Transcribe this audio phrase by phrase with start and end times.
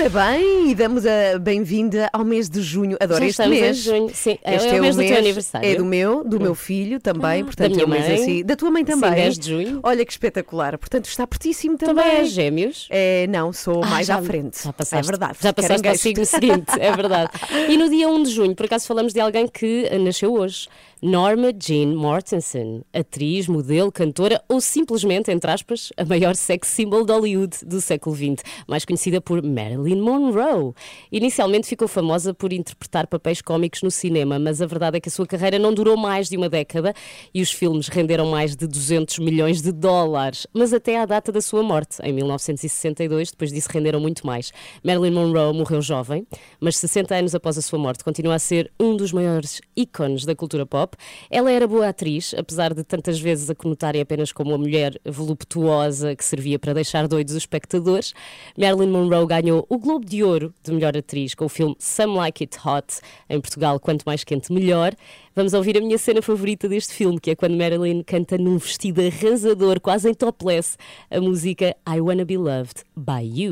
[0.00, 2.96] Ora bem, e damos a bem-vinda ao mês de junho.
[2.98, 3.78] Adoro Já este estamos mês.
[3.78, 4.10] em junho.
[4.14, 5.68] Sim, é, Este é o mês do teu aniversário.
[5.68, 8.14] É do meu, do meu filho também, Ah, portanto da minha é um mês mãe.
[8.14, 8.42] assim.
[8.42, 9.10] Da tua mãe Sim, também.
[9.12, 9.80] 10 de junho.
[9.82, 10.78] Olha que espetacular.
[10.78, 11.96] Portanto, está pertíssimo também.
[12.02, 12.86] Também é gêmeos.
[12.88, 14.64] É, não, sou Ah, mais já- à frente.
[14.64, 15.38] Já passaste, É verdade.
[15.38, 17.30] Já passaste para o signo seguinte, é verdade.
[17.68, 20.66] E no dia 1 de junho, por acaso, falamos de alguém que nasceu hoje.
[21.02, 27.12] Norma Jean Mortensen, atriz, modelo, cantora ou simplesmente, entre aspas, a maior sex symbol de
[27.14, 30.74] Hollywood do século XX, mais conhecida por Marilyn Monroe.
[31.10, 35.12] Inicialmente ficou famosa por interpretar papéis cómicos no cinema, mas a verdade é que a
[35.12, 36.92] sua carreira não durou mais de uma década
[37.32, 40.46] e os filmes renderam mais de 200 milhões de dólares.
[40.52, 44.52] Mas até à data da sua morte, em 1962, depois disso renderam muito mais.
[44.84, 46.26] Marilyn Monroe morreu jovem,
[46.60, 50.34] mas 60 anos após a sua morte continua a ser um dos maiores ícones da
[50.34, 50.89] cultura pop.
[51.30, 56.14] Ela era boa atriz, apesar de tantas vezes a conotarem apenas como uma mulher voluptuosa
[56.14, 58.12] que servia para deixar doidos os espectadores.
[58.56, 62.44] Marilyn Monroe ganhou o Globo de Ouro de melhor atriz com o filme Some Like
[62.44, 64.94] It Hot, em Portugal, quanto mais quente, melhor.
[65.34, 69.00] Vamos ouvir a minha cena favorita deste filme, que é quando Marilyn canta num vestido
[69.00, 70.76] arrasador, quase em topless,
[71.10, 73.50] a música I Wanna Be Loved by You.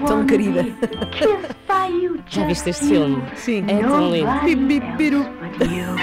[0.00, 0.62] Wanna querida.
[0.62, 3.22] be kissed by you, Já just viste este filme?
[3.36, 3.64] Sim.
[3.68, 4.26] É tão lindo.
[4.26, 5.18] nobody Bip, bip, biru.
[5.22, 5.96] else but you.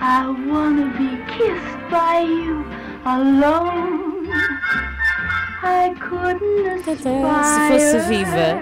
[0.00, 2.64] I wanna be kissed by you
[3.04, 4.28] alone.
[5.62, 8.60] I couldn't Se fosse viva,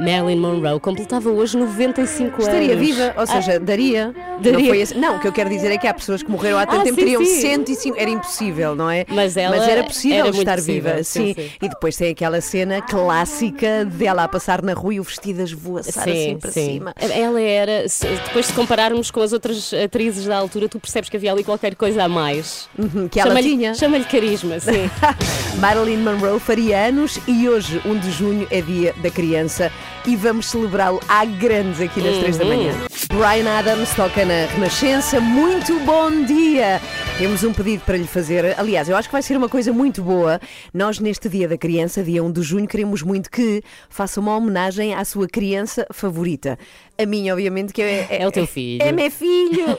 [0.00, 2.86] Marilyn Monroe completava hoje 95 Estaria anos.
[2.86, 4.14] viva, ou seja, daria.
[4.40, 4.58] Daria.
[4.58, 6.56] Não, foi assim- não, o que eu quero dizer é que há pessoas que morreram
[6.58, 7.40] há tanto Ah, tempo, sim, teriam sim.
[7.40, 7.96] 105.
[7.98, 9.04] Era impossível, não é?
[9.08, 11.42] Mas ela era possível era estar possível, viva, sim, sim.
[11.42, 11.50] sim.
[11.60, 15.44] E depois tem aquela cena clássica dela a passar na rua e o vestido a
[15.44, 16.94] esvoaçar assim para cima.
[16.96, 21.16] Ela era, se- depois de compararmos com as outras atrizes da altura, tu percebes que
[21.16, 22.68] havia ali qualquer coisa a mais.
[22.78, 23.74] Uhum, Que ela Chama-lhe- tinha.
[23.74, 24.88] Chama-lhe carisma, sim.
[25.58, 29.72] Marilyn Monroe faria anos e hoje, 1 de junho, é dia da criança
[30.06, 32.50] e vamos celebrá-lo à grande aqui nas 3 da Uhum.
[32.56, 32.72] manhã.
[33.12, 35.20] Brian Adams toca na Renascença.
[35.20, 36.80] Muito bom dia!
[37.18, 38.54] Temos um pedido para lhe fazer.
[38.58, 40.40] Aliás, eu acho que vai ser uma coisa muito boa.
[40.72, 44.94] Nós, neste dia da criança, dia 1 de junho, queremos muito que faça uma homenagem
[44.94, 46.58] à sua criança favorita.
[47.00, 48.06] A minha, obviamente, que é.
[48.10, 48.82] É o teu filho.
[48.82, 49.66] É meu filho!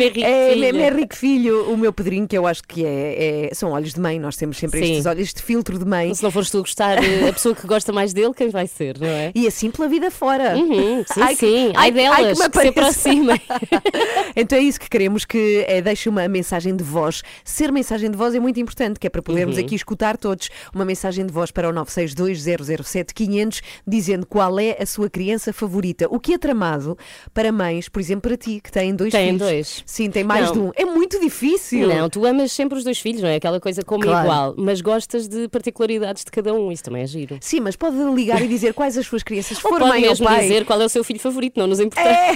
[0.00, 0.74] Meu rico é, filho.
[0.76, 4.00] meu rico filho, o meu padrinho, que eu acho que é, é- são olhos de
[4.00, 4.18] mãe.
[4.20, 4.90] Nós temos sempre Sim.
[4.92, 6.14] estes olhos, este filtro de mãe.
[6.14, 8.66] Se não fores tu a gostar, eh, a pessoa que gosta mais dele, quem vai
[8.66, 9.32] ser, não é?
[9.34, 10.56] E assim pela vida fora.
[10.56, 11.66] Uhum, sim, Ai, sim.
[11.68, 13.40] ai, Ai delas, ai, que que se aproximem.
[14.36, 17.22] então é isso que queremos que é, deixe uma mensagem de voz.
[17.44, 19.64] Ser mensagem de voz é muito importante, que é para podermos Uhum.
[19.64, 25.08] aqui escutar todos uma mensagem de voz para o 962-007-500 dizendo qual é a sua
[25.10, 26.06] criança favorita.
[26.10, 26.98] O que é tramado
[27.32, 29.40] para mães, por exemplo, para ti, que têm dois Têm filhos.
[29.40, 29.82] dois.
[29.86, 30.52] Sim, tem mais Não.
[30.52, 30.70] de um.
[30.74, 31.88] É muito difícil.
[31.88, 33.36] Não, tu amas sempre os dois filhos, não é?
[33.36, 34.26] Aquela coisa como Claro.
[34.26, 37.38] igual, mas gostas de particularidades de cada um, isso também é giro.
[37.40, 39.58] Sim, mas pode ligar e dizer quais as suas crianças.
[39.58, 40.40] Se Ou for pode mãe ou mesmo pai.
[40.42, 42.08] dizer qual é o seu filho favorito, não nos importa.
[42.08, 42.34] É.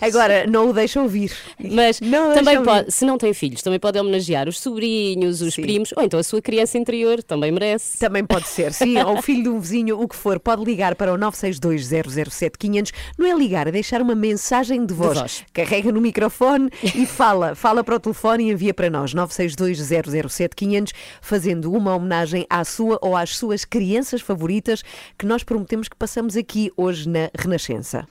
[0.06, 1.32] Agora, não o deixa ouvir.
[1.58, 5.54] Mas Não também deixa pode, se não tem filhos, também pode homenagear os sobrinhos, os
[5.54, 5.62] Sim.
[5.62, 7.98] primos, ou então a sua criança interior, também merece.
[7.98, 11.12] Também pode ser, sim, ou filho de um vizinho, o que for, pode ligar para
[11.14, 12.92] o 962-007-500.
[13.18, 15.18] Não é ligar, é deixar uma mensagem de voz.
[15.18, 15.44] voz.
[15.52, 17.54] Carrega no microfone e fala.
[17.54, 23.16] Fala para o telefone e envia para nós, 962-007-500, fazendo uma homenagem à sua ou
[23.16, 24.82] às suas crianças favoritas
[25.18, 28.06] que nós prometemos que passamos aqui hoje na Renascença.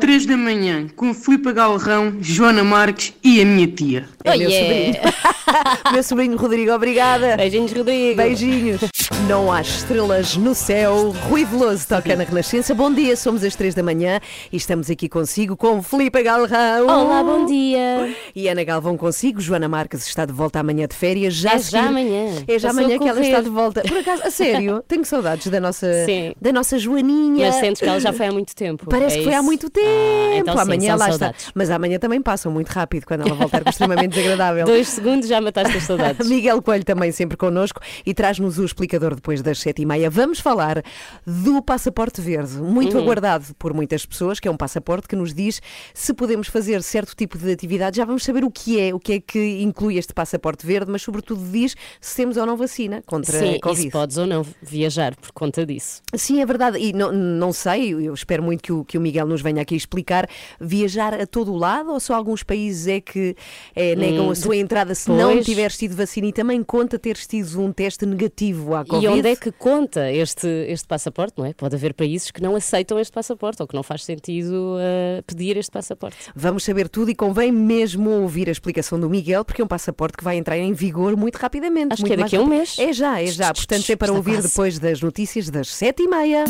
[0.00, 4.08] 3 da manhã, com Filipe Galrão, Joana Marques e a minha tia.
[4.24, 4.68] É Oh, meu yeah.
[5.00, 5.14] sobrinho.
[5.92, 7.36] meu sobrinho Rodrigo, obrigada.
[7.36, 8.16] Beijinhos, Rodrigo.
[8.16, 8.80] Beijinhos.
[9.28, 11.10] Não há estrelas no céu.
[11.28, 12.74] Rui Veloso toca na Renascença.
[12.74, 14.20] Bom dia, somos as três da manhã
[14.52, 16.84] e estamos aqui consigo com Filipe Galrão.
[16.84, 18.12] Olá, bom dia.
[18.34, 19.40] E Ana Galvão consigo.
[19.40, 21.34] Joana Marques está de volta amanhã de férias.
[21.34, 22.26] Já É já amanhã.
[22.48, 23.82] É já Passou amanhã que ela está de volta.
[23.82, 26.34] Por acaso, a sério, tenho saudades da nossa, Sim.
[26.40, 27.46] da nossa Joaninha.
[27.46, 28.86] Mas sentes que ela já foi há muito tempo.
[28.90, 29.86] Parece é que foi há muito tempo.
[29.88, 31.40] Ah, então sim, amanhã são lá saudades.
[31.42, 31.52] está.
[31.54, 34.66] Mas amanhã também passam muito rápido quando ela voltar, com extremamente desagradável.
[34.66, 36.26] Dois segundos já mataste as saudades.
[36.28, 40.10] Miguel Coelho também sempre connosco e traz-nos o explicador depois das sete e meia.
[40.10, 40.82] Vamos falar
[41.24, 43.04] do passaporte verde, muito Uhum.
[43.04, 45.60] aguardado por muitas pessoas, que é um passaporte que nos diz
[45.94, 47.96] se podemos fazer certo tipo de atividade.
[47.96, 51.02] Já vamos saber o que é, o que é que inclui este passaporte verde, mas
[51.02, 53.82] sobretudo diz se temos ou não vacina contra Sim, a Covid.
[53.82, 56.00] se podes ou não viajar por conta disso.
[56.14, 56.78] Sim, é verdade.
[56.78, 59.74] E não, não sei, eu espero muito que o, que o Miguel nos venha aqui
[59.76, 60.28] explicar.
[60.60, 63.34] Viajar a todo o lado ou só alguns países é que
[63.74, 66.98] eh, negam a sua entrada se não Hum, depois- tiveres tido vacina e também conta
[66.98, 69.06] teres tido um teste negativo à Covid?
[69.06, 71.52] E onde é que conta este, este passaporte, não é?
[71.52, 74.29] Pode haver países que não aceitam este passaporte ou que não faz sentido
[74.78, 76.16] eh, pedir este passaporte.
[76.34, 80.16] Vamos saber tudo e convém mesmo ouvir a explicação do Miguel, porque é um passaporte
[80.18, 81.92] que vai entrar em vigor muito rapidamente.
[81.94, 82.76] Acho muito que é mais daqui a um mês.
[82.78, 83.52] É já, é já.
[83.52, 86.44] Portanto, é para ouvir depois das notícias das sete e meia.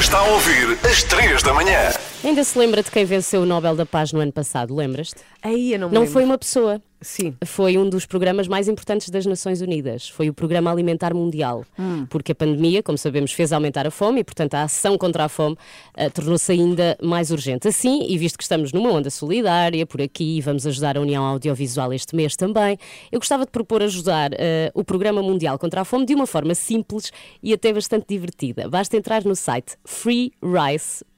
[0.00, 1.90] Está a ouvir às 3 da manhã.
[2.24, 4.74] Ainda se lembra de quem venceu o Nobel da Paz no ano passado?
[4.74, 5.16] Lembras-te?
[5.42, 6.12] Aí eu não me Não lembro.
[6.12, 6.82] foi uma pessoa.
[7.02, 7.34] Sim.
[7.44, 10.08] Foi um dos programas mais importantes das Nações Unidas.
[10.08, 11.64] Foi o Programa Alimentar Mundial.
[11.78, 12.06] Hum.
[12.08, 15.28] Porque a pandemia, como sabemos, fez aumentar a fome e, portanto, a ação contra a
[15.28, 15.56] fome
[15.96, 17.68] eh, tornou-se ainda mais urgente.
[17.68, 21.92] Assim, e visto que estamos numa onda solidária por aqui, vamos ajudar a União Audiovisual
[21.92, 22.78] este mês também,
[23.10, 26.54] eu gostava de propor ajudar eh, o Programa Mundial contra a Fome de uma forma
[26.54, 27.12] simples
[27.42, 28.68] e até bastante divertida.
[28.68, 31.11] Basta entrar no site freerice.com,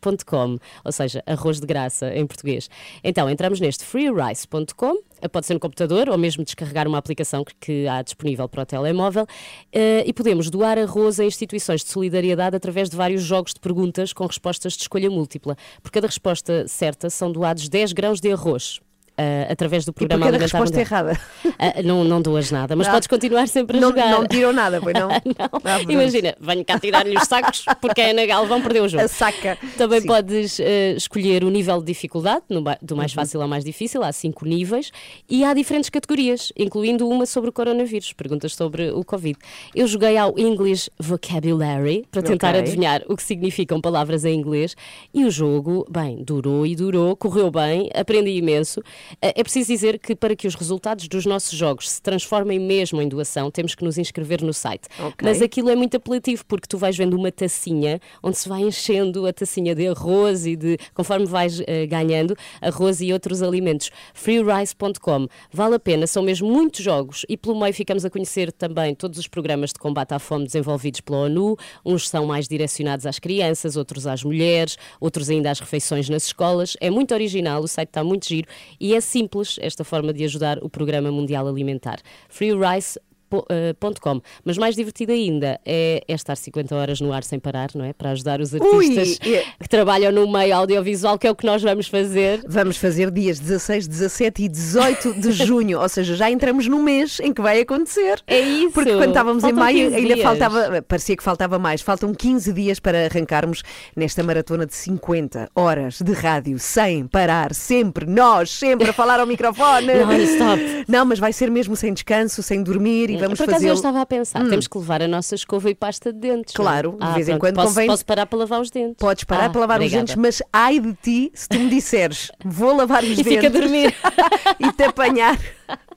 [0.84, 2.68] ou seja, arroz de graça em português.
[3.02, 7.54] Então, entramos neste freerice.com, eh, pode ser no computador ou mesmo descarregar uma aplicação que,
[7.54, 9.26] que há disponível para o telemóvel
[9.72, 14.12] eh, e podemos doar arroz a instituições de solidariedade através de vários jogos de perguntas
[14.12, 15.56] com respostas de escolha múltipla.
[15.82, 18.83] Por cada resposta certa são doados 10 grãos de arroz.
[19.16, 21.08] Eh, através do E programa cada alimentar resposta mundial.
[21.08, 21.20] errada.
[21.58, 22.94] Ah, não, não doas nada, mas Não.
[22.94, 24.10] podes continuar sempre a Não, jogar.
[24.10, 25.08] não tiram nada, pois não?
[25.08, 25.60] Não.
[25.64, 25.80] Ah.
[25.88, 29.04] Imagina, venho cá tirar-lhe os sacos porque a Ana Galvão perdeu o jogo.
[29.04, 29.56] A saca.
[29.78, 30.06] Também Sim.
[30.06, 32.96] podes eh, escolher o nível de dificuldade, no do Uhum.
[32.98, 34.90] mais fácil ao mais difícil, há cinco níveis,
[35.28, 39.38] e há diferentes categorias, incluindo uma sobre o coronavírus, perguntas sobre o Covid.
[39.74, 42.60] Eu joguei ao English Vocabulary para tentar Ok.
[42.60, 44.74] adivinhar o que significam palavras em inglês,
[45.12, 48.82] e o jogo, bem, durou e durou, correu bem, aprendi imenso.
[49.20, 53.02] Eh, É preciso dizer que para que os resultados dos nossos jogos se transformem mesmo
[53.02, 54.88] em doação, temos que nos inscrever no site.
[54.98, 55.16] Ok.
[55.22, 59.26] Mas aquilo é muito apelativo porque tu vais vendo uma tacinha onde se vai enchendo
[59.26, 63.90] a tacinha de arroz e de conforme vais eh, ganhando arroz e outros alimentos.
[64.14, 68.94] freerice.com vale a pena, são mesmo muitos jogos e pelo meio ficamos a conhecer também
[68.94, 71.56] todos os programas de combate à fome desenvolvidos pela ONU.
[71.84, 76.76] Uns são mais direcionados às crianças, outros às mulheres, outros ainda às refeições nas escolas.
[76.80, 78.48] É muito original, o site está muito giro
[78.80, 81.98] e é simples esta forma de ajudar o Programa Mundial Alimentar.
[82.28, 83.13] freerice po-
[83.48, 84.20] eh, com.
[84.44, 87.92] Mas mais divertido ainda é, é estar 50 horas no ar sem parar, não é?
[87.92, 89.44] Para ajudar os artistas Ui, é.
[89.60, 92.42] que trabalham no meio audiovisual, que é o que nós vamos fazer.
[92.46, 97.20] Vamos fazer dias 16, 17 e 18 de junho, ou seja, já entramos no mês
[97.20, 98.22] em que vai acontecer.
[98.26, 98.72] É isso.
[98.72, 100.22] Porque quando estávamos em Faltam maio 15 ainda dias.
[100.22, 101.80] faltava, parecia que faltava mais.
[101.80, 103.62] Faltam 15 dias para arrancarmos
[103.96, 109.26] nesta maratona de 50 horas de rádio sem parar, sempre, nós, sempre a falar ao
[109.26, 109.86] microfone.
[110.04, 110.84] Non-stop.
[110.88, 114.00] Não, mas vai ser mesmo sem descanso, sem dormir e vamos Por acaso eu estava
[114.00, 116.54] a pensar, temos que levar a nossa escova e pasta de dentes.
[116.54, 116.56] é?
[116.56, 118.96] Claro, de Ah, vez em pronto, quando posso, convém- Posso parar para lavar os dentes.
[118.98, 120.04] Podes parar Ah, para lavar obrigada.
[120.04, 123.32] os dentes, mas ai de ti se tu me disseres vou lavar os E dentes
[123.32, 123.94] fica a dormir.
[124.60, 125.38] e te apanhar.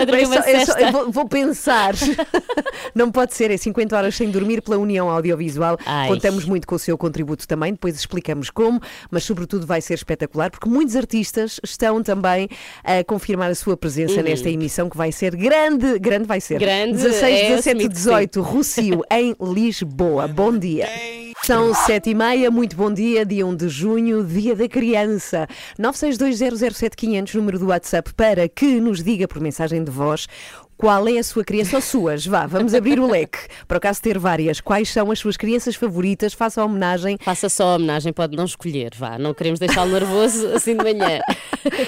[0.00, 1.94] A dormir É uma só- é só- vou, vou pensar.
[2.94, 5.78] Não pode ser, é 50 horas sem dormir pela União Audiovisual.
[5.86, 6.08] Ai.
[6.08, 10.50] Contamos muito com o seu contributo também, depois explicamos como, mas sobretudo vai ser espetacular,
[10.50, 12.48] porque muitos artistas estão também
[12.82, 16.54] a confirmar a sua presença nesta emissão, que vai ser grande, grande vai ser.
[16.54, 16.60] Uhum.
[16.60, 18.02] Grande, 16, é, 17 e assumi que sim.
[18.02, 20.26] 18, Rocio, em Lisboa.
[20.28, 20.88] Bom dia.
[21.44, 25.48] São sete e meia, muito bom dia, dia 1 de junho, dia da criança.
[25.80, 30.26] 962007500, número do WhatsApp, para que nos diga por mensagem de voz
[30.80, 32.24] qual é a sua criança ou suas.
[32.24, 33.38] Vá, vamos abrir o leque.
[33.68, 36.32] Por acaso ter várias, quais são as suas crianças favoritas?
[36.32, 37.18] Faça a homenagem.
[37.20, 39.18] Faça só a homenagem, pode não escolher, vá.
[39.18, 41.20] Não queremos deixá-lo nervoso assim de manhã.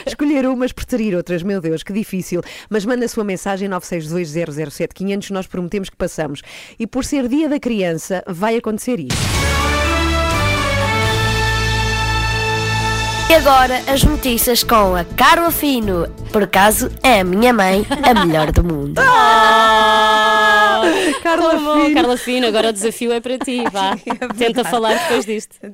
[0.07, 2.43] Escolher umas, preferir outras, meu Deus, que difícil.
[2.69, 6.43] Mas manda a sua mensagem 962007500, nós prometemos que passamos.
[6.79, 10.02] E por ser dia da criança, vai acontecer isto.
[13.33, 16.07] E agora as notícias com a Carla Fino.
[16.31, 19.01] Por acaso é a minha mãe a melhor do mundo.
[21.23, 21.95] Carla Tão bom, Fino.
[21.95, 23.97] Carla Fino, agora o desafio é para ti, vá.
[24.37, 25.57] Tenta falar depois disto.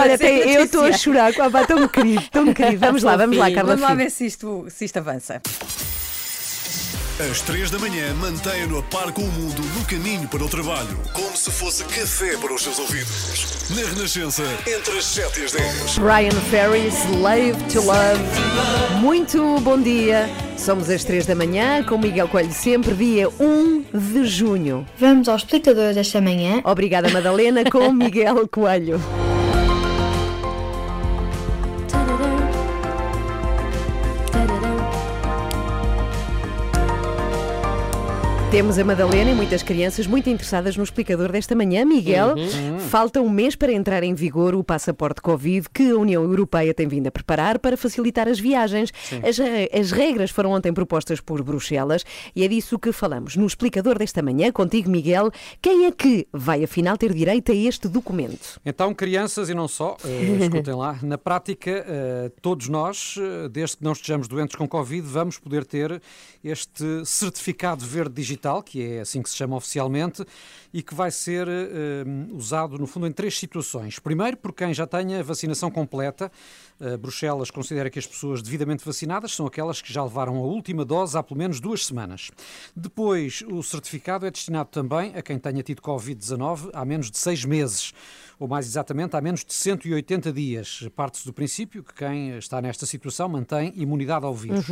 [0.00, 1.34] Olha, até eu estou a chorar.
[1.38, 2.78] Ah, tão querido, tão querido.
[2.78, 3.98] Vamos lá, vamos lá, Carla Vamos lá Fino.
[3.98, 5.42] ver se isto, se isto avança.
[7.28, 10.98] Às 3 da manhã, mantenha-no a par com o mundo no caminho para o trabalho.
[11.12, 13.68] Como se fosse café para os seus ouvidos.
[13.76, 15.98] Na Renascença, entre as 7 e as 10.
[15.98, 19.00] Brian Ferry, Slave to Love.
[19.00, 20.30] Muito bom dia.
[20.56, 24.86] Somos às 3 da manhã com Miguel Coelho, sempre dia 1 de junho.
[24.98, 26.62] Vamos ao explicador desta manhã.
[26.64, 28.98] Obrigada, Madalena, com Miguel Coelho.
[38.50, 41.84] Temos a Madalena e muitas crianças muito interessadas no explicador desta manhã.
[41.84, 42.34] Miguel,
[42.88, 46.88] falta um mês para entrar em vigor o passaporte Covid que a União Europeia tem
[46.88, 48.92] vindo a preparar para facilitar as viagens.
[49.22, 49.38] As,
[49.72, 52.04] as regras foram ontem propostas por Bruxelas
[52.34, 54.50] e é disso que falamos no explicador desta manhã.
[54.50, 55.30] Contigo, Miguel,
[55.62, 58.60] quem é que vai afinal ter direito a este documento?
[58.66, 63.76] Então, crianças e não só, eh, escutem lá, na prática, eh, todos nós, eh, desde
[63.76, 66.02] que não estejamos doentes com Covid, vamos poder ter
[66.42, 70.24] este certificado verde digital, que é assim que se chama oficialmente,
[70.72, 73.98] e que vai ser eh, usado, no fundo, em três situações.
[73.98, 76.30] Primeiro, por quem já tenha vacinação completa.
[76.80, 80.84] Eh, Bruxelas considera que as pessoas devidamente vacinadas são aquelas que já levaram a última
[80.84, 82.30] dose há pelo menos duas semanas.
[82.74, 87.44] Depois, o certificado é destinado também a quem tenha tido Covid-19 há menos de seis
[87.44, 87.92] meses,
[88.40, 90.88] ou mais exatamente há menos de 180 dias.
[90.96, 94.66] Parte-se do princípio que quem está nesta situação mantém imunidade ao vírus.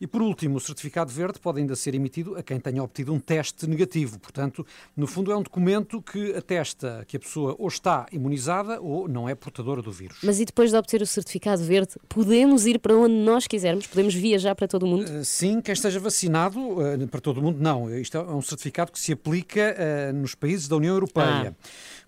[0.00, 3.20] E por último, o certificado verde pode ainda ser emitido a quem tenha obtido um
[3.20, 4.18] teste negativo.
[4.18, 4.66] Portanto,
[4.96, 9.28] no fundo, é um documento que atesta que a pessoa ou está imunizada ou não
[9.28, 10.18] é portadora do vírus.
[10.24, 13.86] Mas e depois de obter o certificado verde, podemos ir para onde nós quisermos?
[13.86, 15.08] Podemos viajar para todo o mundo?
[15.08, 17.94] Uh, Sim, quem esteja vacinado, uh, para todo o mundo, não.
[17.96, 21.56] Isto é um certificado que se aplica uh, nos países da União Europeia.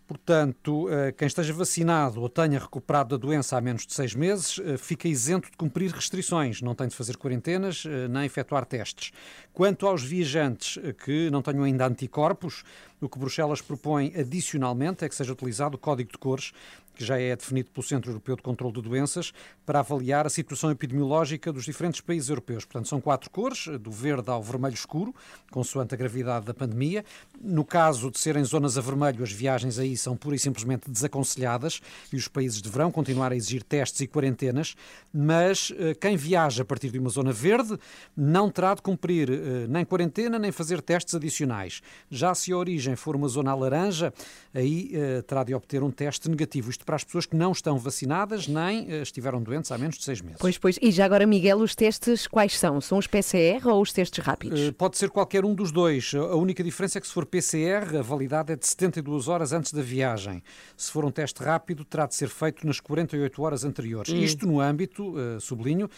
[0.06, 4.58] Portanto, uh, quem esteja vacinado ou tenha recuperado da doença há menos de seis meses
[4.58, 9.10] uh, fica isento de cumprir restrições, não tem de fazer quarentenas uh, nem efetuar testes.
[9.52, 12.62] Quanto aos viajantes que não tenham ainda anticorpos,
[13.00, 16.52] o que Bruxelas propõe adicionalmente é que seja utilizado o código de cores
[16.96, 19.32] que já é definido pelo Centro Europeu de Controlo de Doenças,
[19.64, 22.64] para avaliar a situação epidemiológica dos diferentes países europeus.
[22.64, 25.14] Portanto, são quatro cores, do verde ao vermelho escuro,
[25.50, 27.04] consoante a gravidade da pandemia.
[27.40, 31.80] No caso de serem zonas a vermelho, as viagens aí são pura e simplesmente desaconselhadas
[32.12, 34.74] e os países deverão continuar a exigir testes e quarentenas,
[35.12, 37.78] mas eh, quem viaja a partir de uma zona verde
[38.16, 41.82] não terá de cumprir eh, nem quarentena nem fazer testes adicionais.
[42.10, 44.12] Já se a origem for uma zona laranja,
[44.54, 46.70] aí eh, terá de obter um teste negativo.
[46.70, 50.04] Isto para as pessoas que não estão vacinadas nem eh, estiveram doentes há menos de
[50.04, 50.38] seis meses.
[50.40, 50.78] Pois, pois.
[50.80, 52.80] E já agora, Miguel, os testes quais são?
[52.80, 54.60] São os PCR ou os testes rápidos?
[54.60, 56.12] Eh, Pode ser qualquer um dos dois.
[56.14, 59.72] A única diferença é que se for PCR, a validade é de 72 horas antes
[59.72, 60.42] da viagem.
[60.76, 64.12] Se for um teste rápido, terá de ser feito nas 48 horas anteriores.
[64.12, 65.90] Isto no âmbito, eh, sublinho,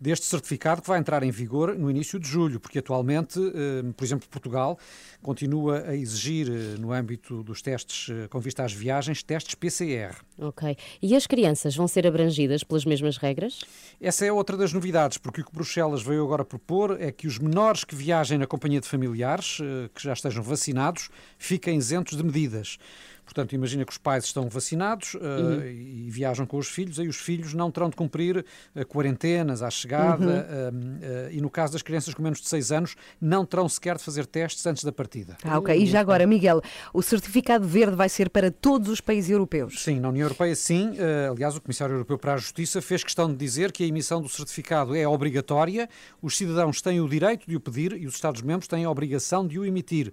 [0.00, 4.04] deste certificado que vai entrar em vigor no início de julho, porque atualmente, eh, por
[4.04, 4.78] exemplo, Portugal
[5.22, 10.16] continua a exigir, eh, no âmbito dos testes eh, com vista às viagens, testes PCR.
[10.38, 10.76] Ok.
[11.00, 13.60] E as crianças vão ser abrangidas pelas mesmas regras?
[14.00, 17.38] Essa é outra das novidades, porque o que Bruxelas veio agora propor é que os
[17.38, 19.58] menores que viajem na companhia de familiares,
[19.94, 22.78] que já estejam vacinados, fiquem isentos de medidas.
[23.26, 27.16] Portanto, imagina que os pais estão vacinados eh, e viajam com os filhos, aí os
[27.16, 30.70] filhos não terão de cumprir eh, quarentenas à chegada eh,
[31.02, 34.04] eh, e, no caso das crianças com menos de 6 anos, não terão sequer de
[34.04, 35.36] fazer testes antes da partida.
[35.44, 35.76] Ah, ok.
[35.76, 36.62] E já agora, Miguel,
[36.94, 39.82] o certificado verde vai ser para todos os países europeus?
[39.82, 40.94] Sim, na União Europeia sim.
[41.30, 44.28] Aliás, o Comissário Europeu para a Justiça fez questão de dizer que a emissão do
[44.28, 45.88] certificado é obrigatória,
[46.22, 49.58] os cidadãos têm o direito de o pedir e os Estados-membros têm a obrigação de
[49.58, 50.12] o emitir.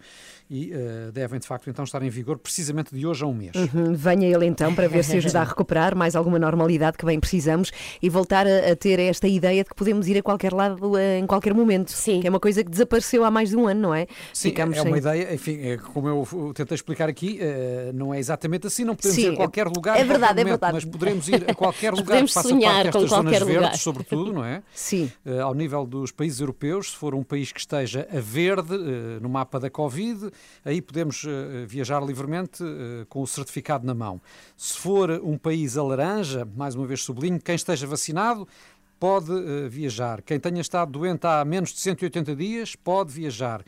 [0.50, 0.72] E
[1.14, 3.52] devem, de facto, então estar em vigor precisamente de hoje a um mês.
[3.56, 7.20] Hum, Venha ele então para ver se ajuda a recuperar mais alguma normalidade que bem
[7.20, 10.98] precisamos e voltar a, a ter esta ideia de que podemos ir a qualquer lado
[10.98, 11.92] eh, em qualquer momento.
[11.92, 12.22] Sim.
[12.22, 14.08] Que é uma coisa que desapareceu há mais de um ano, não é?
[14.34, 18.14] Sim, Ficamos é uma sem- ideia, enfim, é como eu tentei explicar aqui, eh, não
[18.14, 20.44] é exatamente assim, não podemos Sim, ir a qualquer lugar, é em qualquer verdade, é
[20.44, 20.74] momento, verdade.
[20.74, 23.44] mas poderemos ir a qualquer lugar podemos que faça sonhar parte com destas zonas qualquer
[23.46, 23.62] lugar.
[23.62, 24.64] verdes, sobretudo, não é?
[24.74, 25.12] Sim.
[25.26, 29.20] Eh, ao nível dos países europeus, se for um país que esteja a verde eh,
[29.22, 30.30] no mapa da Covid,
[30.66, 32.64] aí podemos eh, viajar livremente
[33.10, 34.22] com o certificado na mão.
[34.56, 38.48] Se for um país a laranja, mais uma vez sublinho, quem esteja vacinado
[39.04, 40.22] pode eh, viajar.
[40.22, 43.62] Quem tenha estado doente há menos de 180 dias pode viajar.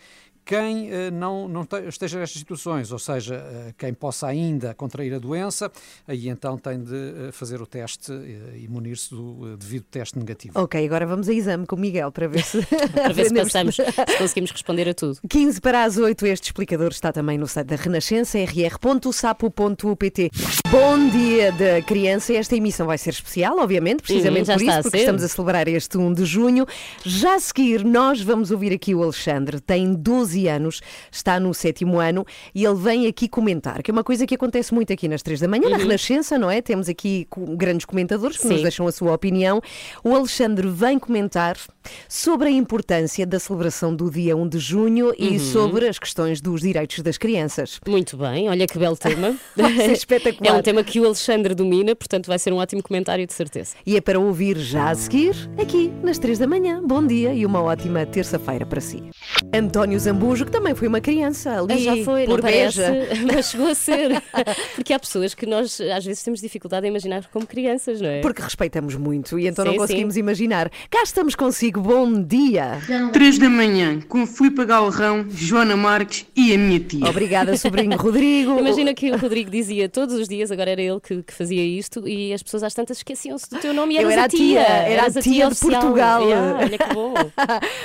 [0.45, 5.13] Quem eh, não, não te- esteja nestas situações, ou seja, eh, quem possa ainda contrair
[5.13, 5.71] a doença,
[6.07, 10.59] aí então tem de eh, fazer o teste e munir-se do devido teste negativo.
[10.61, 12.59] Ok, agora vamos a exame com o Miguel para ver se.
[12.93, 15.19] Para ver se passamos, se conseguimos responder a tudo.
[15.27, 20.31] 15 para as 8, este explicador está também no site da Renascença, rr.sapo.pt.
[20.69, 22.33] Bom dia da criança.
[22.33, 25.67] Esta emissão vai ser especial, obviamente, precisamente Uhum, já por isso, porque estamos a celebrar
[25.67, 26.65] este 1 de junho.
[27.03, 31.99] Já a seguir, nós vamos ouvir aqui o Alexandre, tem 12 anos, está no sétimo
[31.99, 35.21] ano e ele vem aqui comentar, que é uma coisa que acontece muito aqui nas
[35.23, 36.61] 3 da manhã, na Renascença, não é?
[36.61, 38.57] Temos aqui grandes comentadores que nos Uhum.
[38.57, 38.63] Sim.
[38.63, 39.61] deixam a sua opinião.
[40.03, 41.57] O Alexandre vem comentar
[42.07, 45.39] sobre a importância da celebração do dia 1 de junho e Uhum.
[45.39, 47.79] sobre as questões dos direitos das crianças.
[47.87, 49.35] Muito bem, olha que belo tema.
[49.55, 50.55] Ser espetacular.
[50.55, 53.75] É um tema que o Alexandre domina, portanto vai ser um ótimo comentário, de certeza.
[53.85, 56.81] E é para ouvir já a seguir, aqui nas 3 da manhã.
[56.83, 59.03] Bom dia e uma ótima terça-feira para si.
[59.53, 63.10] António Zambujo, que também foi uma criança ali Ah, já foi, por não parece, Beja.
[63.34, 64.22] mas chegou a ser.
[64.75, 68.22] Porque há pessoas que nós às vezes temos dificuldade em imaginar como crianças, não é?
[68.22, 70.70] Porque respeitamos muito e então Sim, não conseguimos imaginar.
[70.89, 72.79] Cá estamos consigo, bom dia.
[73.13, 77.05] 3 da manhã, com Filipe Galrão, Joana Marques e a minha tia.
[77.08, 78.58] Obrigada, sobrinho Rodrigo.
[78.60, 82.08] Imagina que o Rodrigo dizia todos os dias, agora era ele que, que fazia isto,
[82.08, 84.60] e as pessoas às tantas esqueciam-se do teu nome e Eu eras era a tia,
[84.60, 85.82] era eras a tia de oficial.
[85.82, 86.24] Portugal.
[86.25, 87.13] Yeah, olha que bom.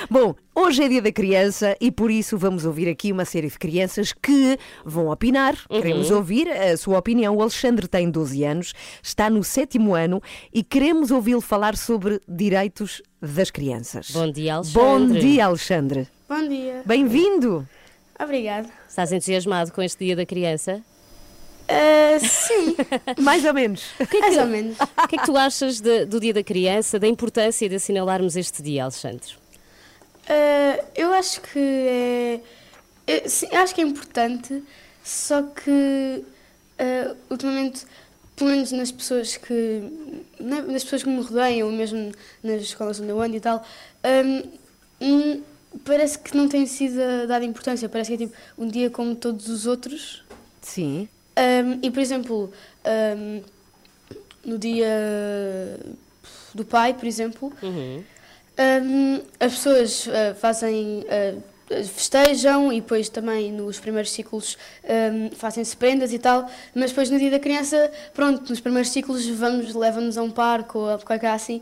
[0.09, 3.57] Bom, hoje é dia da criança e por isso vamos ouvir aqui uma série de
[3.57, 5.55] crianças que vão opinar.
[5.69, 5.81] Uhum.
[5.81, 7.35] Queremos ouvir a sua opinião.
[7.35, 10.21] O Alexandre tem 12 anos, está no sétimo ano
[10.53, 14.11] e queremos ouvi-lo falar sobre direitos das crianças.
[14.11, 14.81] Bom dia, Alexandre.
[14.83, 16.07] Bom dia, Alexandre.
[16.27, 16.81] Bom dia.
[16.85, 17.67] Bem-vindo.
[18.19, 18.69] Obrigada.
[18.87, 20.81] Estás entusiasmado com este dia da criança?
[21.67, 22.75] Ah, sim,
[23.23, 23.83] Mais ou menos.
[24.19, 24.77] mais ou menos.
[24.79, 28.35] O que é que tu achas de- do dia da criança, da importância de assinalarmos
[28.35, 29.40] este dia, Alexandre?
[30.27, 32.39] Ah, eu acho que é.
[33.07, 34.63] eu- sim, acho que é importante,
[35.03, 36.23] só que
[36.79, 37.85] ah, ultimamente,
[38.35, 39.81] pelo menos nas pessoas que.
[40.39, 42.11] na- nas pessoas que me rodeiam, ou mesmo
[42.43, 43.65] nas escolas onde eu ando e tal,
[44.25, 44.43] hum,
[45.01, 45.41] hum,
[45.85, 46.95] parece que não tem sido
[47.27, 47.87] dada importância.
[47.89, 50.23] Parece que é tipo um dia como todos os outros.
[50.61, 51.07] Sim.
[51.37, 52.53] Um, e, por exemplo,
[53.17, 53.41] um,
[54.45, 55.79] no dia
[56.53, 58.03] do pai, por exemplo, Uhum.
[58.83, 61.41] Um, as pessoas uh, fazem, uh,
[61.87, 67.17] festejam e depois também nos primeiros ciclos um, fazem-se prendas e tal, mas depois no
[67.17, 71.31] dia da criança, pronto, nos primeiros ciclos vamos, leva-nos a um parque ou a qualquer
[71.31, 71.61] assim.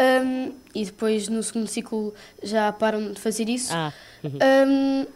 [0.00, 3.72] Um, e depois no segundo ciclo já param de fazer isso.
[3.72, 3.92] Ah,
[4.22, 4.38] uhum.
[4.68, 5.06] Um,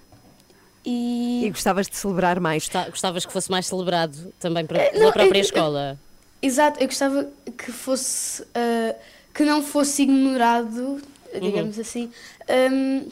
[0.85, 2.64] e E gostavas de celebrar mais.
[2.64, 5.99] Gosta- Gostavas que fosse mais celebrado também para, Eh, pela não, própria eu- eu- escola?
[6.40, 8.97] Exato, eu gostava que fosse ah,
[9.33, 11.01] que não fosse ignorado,
[11.40, 12.11] digamos assim,
[12.49, 13.09] ahm,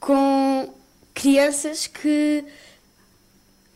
[0.00, 0.68] com
[1.14, 2.44] crianças que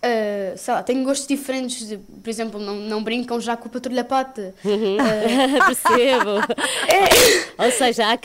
[0.01, 3.71] ah, sei lá, têm gostos diferentes, de, por exemplo, não, não brincam já com a
[3.71, 4.55] patrulha pata.
[5.67, 6.31] Percebo.
[7.59, 8.19] Ou seja, há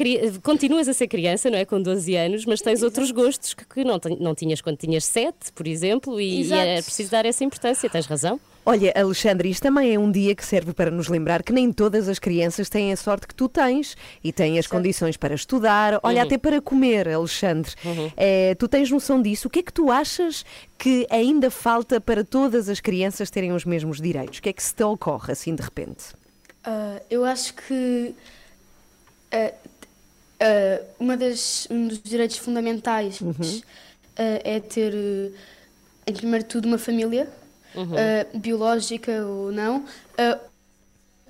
[0.44, 1.66] continuas a ser criança, não é?
[1.66, 5.52] Com 12 anos, mas tens outros gostos que, que não, não tinhas quando tinhas 7,
[5.56, 6.62] por exemplo, e, e Exato.
[6.62, 8.40] é preciso dar essa importância, tens razão.
[8.66, 12.08] Olha, Alexandre, isto também é um dia que serve para nos lembrar que nem todas
[12.08, 16.22] as crianças têm a sorte que tu tens e têm as condições para estudar, olha,
[16.22, 16.26] Uhum.
[16.28, 17.74] até para comer, Alexandre.
[18.16, 19.50] Eh, tu tens noção disso?
[19.50, 20.46] O que é que tu achas
[20.78, 24.40] que ainda falta para todas as crianças terem os mesmos direitos?
[24.40, 26.06] O que é que se te ocorre assim de repente?
[26.64, 28.16] Ah, eu acho que
[29.34, 29.52] ah,
[30.40, 33.20] ah, uma das, um dos direitos fundamentais
[34.18, 34.94] ah, é ter,
[36.08, 37.28] em primeiro de tudo, uma família,
[37.76, 39.86] ah, biológica ou não,
[40.18, 40.40] ah,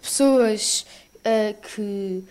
[0.01, 0.85] pessoas
[1.23, 2.23] ah, que,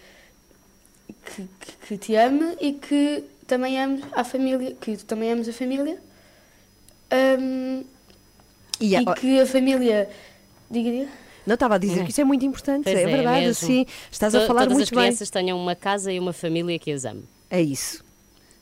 [1.25, 1.49] que,
[1.89, 5.99] que- te ame e que também ames a família, que tu também ames a família.
[7.11, 7.85] Ahm,
[8.81, 10.09] E, e a- que a família.
[10.71, 11.09] Diga, diga.
[11.47, 13.67] Não estava a dizer que isso é muito importante, é, é, verdade, mesmo.
[13.67, 13.85] sim.
[14.11, 14.99] Estás a To- falar Todas muito as bem.
[15.01, 17.25] crianças tenham uma casa e uma família que as ame.
[17.51, 18.03] É isso.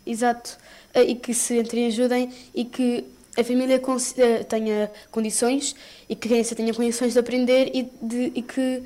[0.07, 0.57] Exato.
[0.95, 3.05] E que se entreajudem e que
[3.37, 3.81] a família
[4.19, 5.75] eh, tenha condições
[6.09, 8.83] e que a criança tenha condições de aprender e, de- e que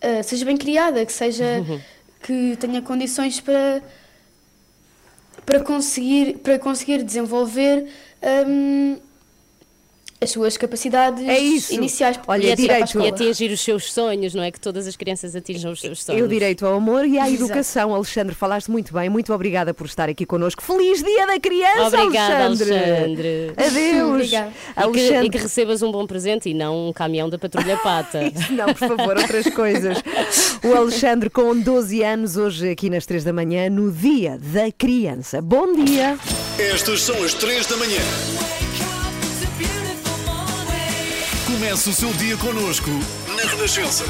[0.00, 1.44] eh, seja bem criada, que seja
[2.22, 3.82] que tenha condições para
[5.44, 7.86] para conseguir para conseguir desenvolver
[8.48, 8.96] hum,
[10.20, 11.74] as suas capacidades É isso.
[11.74, 12.18] iniciais.
[12.26, 13.00] Olha, e, é direito.
[13.00, 14.50] e atingir os seus sonhos, não é?
[14.50, 16.20] Que todas as crianças atinjam os seus sonhos.
[16.20, 17.44] E o direito ao amor e à Exato.
[17.44, 17.94] educação.
[17.94, 19.08] Alexandre, falaste muito bem.
[19.08, 20.62] Muito obrigada por estar aqui connosco.
[20.62, 22.74] Feliz Dia da Criança, Obrigada, Alexandre.
[22.78, 23.52] Alexandre.
[23.56, 24.10] Adeus.
[24.10, 24.48] Obrigada.
[24.48, 25.26] E que, Alexandre.
[25.26, 28.20] e que recebas um bom presente e não um caminhão da Patrulha Pata.
[28.50, 29.98] Não, por favor, outras coisas.
[30.64, 35.42] O Alexandre, com 12 anos, hoje aqui nas 3 da manhã, no Dia da Criança.
[35.42, 36.18] Bom dia.
[36.58, 38.55] Estas são as 3 da manhã.
[41.56, 42.90] Comece o seu dia connosco
[43.34, 44.04] na Renascença.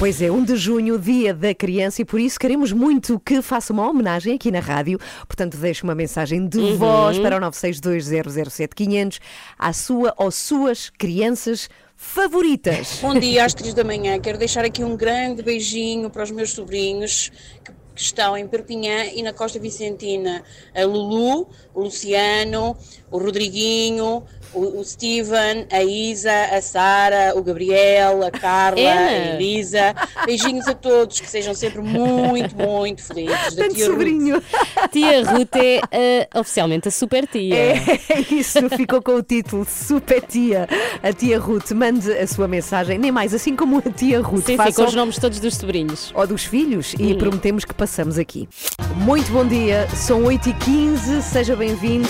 [0.00, 3.72] Pois é, 1 de junho, dia da criança, e por isso queremos muito que faça
[3.72, 4.98] uma homenagem aqui na rádio.
[5.28, 6.76] Portanto, deixe uma mensagem de Uhum.
[6.76, 9.20] voz para o 962007500
[9.56, 12.98] à sua ou suas crianças favoritas.
[13.00, 14.18] Bom dia às três da manhã.
[14.18, 17.30] Quero deixar aqui um grande beijinho para os meus sobrinhos
[17.64, 20.42] que, que estão em Perpignan e na Costa Vicentina.
[20.74, 22.76] A Lulu, o Luciano,
[23.08, 24.24] o Rodriguinho,
[24.56, 29.00] o, o Steven, a Isa, a Sara, o Gabriel, a Carla, Ana.
[29.00, 29.94] a Elisa.
[30.24, 33.54] Beijinhos a todos, que sejejam sempre muito, muito felizes.
[33.54, 33.92] Da Tanto tia Ruth.
[33.92, 34.42] sobrinho.
[34.90, 35.56] Tia Ruth
[35.90, 37.54] é ah, oficialmente a super tia.
[37.56, 40.68] É isso, ficou com o título Super Tia.
[41.02, 44.46] A tia Ruth, mande a sua mensagem, nem mais, assim como a tia Ruth.
[44.46, 46.12] Sim, sim, Faça com os nomes todos dos sobrinhos.
[46.14, 47.18] ou dos filhos e Hum.
[47.18, 48.48] prometemos que passamos aqui.
[48.96, 52.08] Muito bom dia, são 8h15, seja bem-vindo.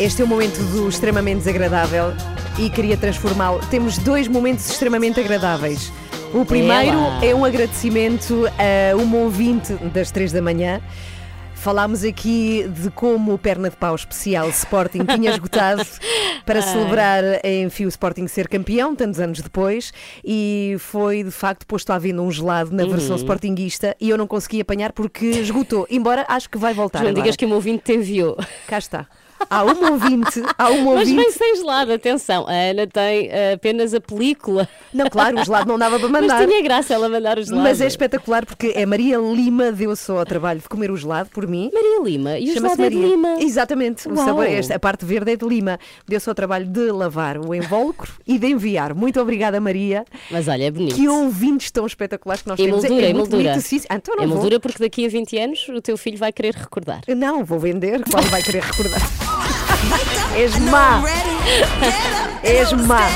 [0.00, 2.14] Este é o momento do extremamente desagradável
[2.58, 3.60] e queria transformá-lo.
[3.70, 5.92] Temos dois momentos extremamente agradáveis.
[6.32, 7.22] O primeiro Ela.
[7.22, 10.80] é um agradecimento a uma ouvinte das 3 da manhã.
[11.54, 15.84] Falámos aqui de como o Perna de Pau especial Sporting tinha esgotado
[16.46, 19.92] para celebrar, enfim, o Sporting ser campeão, tantos anos depois,
[20.24, 23.16] e foi de facto posto à venda um gelado na versão Uhum.
[23.16, 27.00] Sportinguista e eu não consegui apanhar porque esgotou, embora acho que vai voltar.
[27.00, 27.22] Não agora.
[27.22, 28.38] digas que uma ouvinte te enviou.
[28.66, 29.06] Cá está.
[29.48, 31.38] Há uma ouvinte, há uma Mas vem ouvinte.
[31.38, 32.46] sem gelado, atenção.
[32.46, 34.68] A Ana tem ah, apenas a película.
[34.92, 36.38] Não, claro, o gelado não dava para mandar.
[36.40, 37.62] Mas tinha graça ela mandar o gelado.
[37.62, 41.30] Mas é espetacular porque é Maria Lima deu só ao trabalho de comer o gelado
[41.30, 41.70] por mim.
[41.72, 43.10] Maria Lima, e o Chama-se gelado é de Maria.
[43.10, 43.36] Lima.
[43.40, 44.72] Exatamente, o sabor é este.
[44.72, 45.78] A parte verde é de Lima.
[46.06, 48.94] Deu só o trabalho de lavar o invólucro e de enviar.
[48.94, 50.04] Muito obrigada, Maria.
[50.30, 50.94] Mas olha, é bonito.
[50.94, 52.84] Que ouvintes tão espetaculares que nós temos.
[52.84, 53.50] Emoldura, é muito emoldura.
[53.52, 53.80] bonito, sim.
[53.88, 54.60] Ah, então não é vou.
[54.60, 57.00] porque daqui a 20 anos o teu filho vai querer recordar.
[57.16, 58.02] Não, vou vender.
[58.10, 59.29] Qual vai querer recordar?
[60.36, 61.29] És má.
[62.42, 63.06] És má.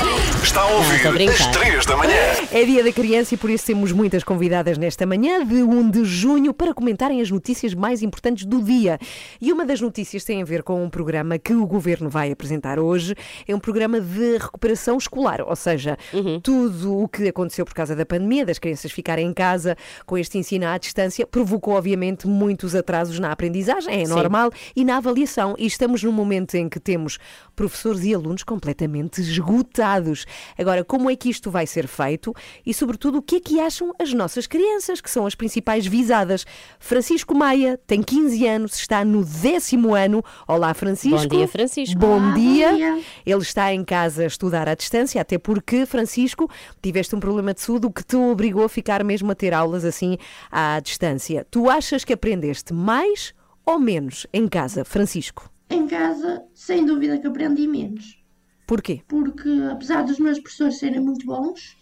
[0.43, 1.33] Está a Não, ouvir brincar.
[1.33, 2.13] as 3 da manhã.
[2.51, 6.05] É dia da criança e por isso temos muitas convidadas nesta manhã de 1 de
[6.05, 8.99] junho para comentarem as notícias mais importantes do dia.
[9.41, 12.79] E uma das notícias tem a ver com um programa que o governo vai apresentar
[12.79, 13.15] hoje.
[13.47, 15.97] É um programa de recuperação escolar, ou seja,
[16.43, 20.37] tudo o que aconteceu por causa da pandemia, das crianças ficarem em casa com este
[20.37, 24.11] ensino à distância, provocou obviamente muitos atrasos na aprendizagem, é Sim.
[24.13, 25.55] normal, e na avaliação.
[25.57, 27.17] E estamos num momento em que temos
[27.55, 30.25] professores e alunos completamente esgotados.
[30.57, 32.33] Agora, como é que isto vai ser feito
[32.65, 36.45] e, sobretudo, o que é que acham as nossas crianças, que são as principais visadas?
[36.79, 40.23] Francisco Maia tem 15 anos, está no décimo ano.
[40.47, 41.27] Olá, Francisco.
[41.27, 41.99] Bom dia, Francisco.
[41.99, 42.73] Bom Olá, bom dia.
[42.73, 43.01] dia.
[43.25, 46.49] Ele está em casa a estudar à distância, até porque, Francisco,
[46.81, 49.83] tiveste um problema de saúde, o que te obrigou a ficar mesmo a ter aulas
[49.83, 50.17] assim
[50.51, 51.45] à distância.
[51.51, 53.33] Tu achas que aprendeste mais
[53.65, 55.49] ou menos em casa, Francisco?
[55.75, 58.17] Em casa, sem dúvida que aprendi menos.
[58.65, 59.03] Porquê?
[59.09, 61.77] Porque, apesar dos meus professores serem muito bons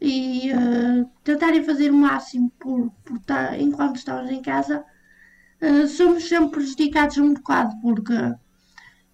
[0.00, 3.20] e eh, tentarem fazer o máximo por, por
[3.58, 4.84] enquanto estamos em casa,
[5.60, 7.80] eh, somos sempre prejudicados um bocado.
[7.80, 8.14] Porque,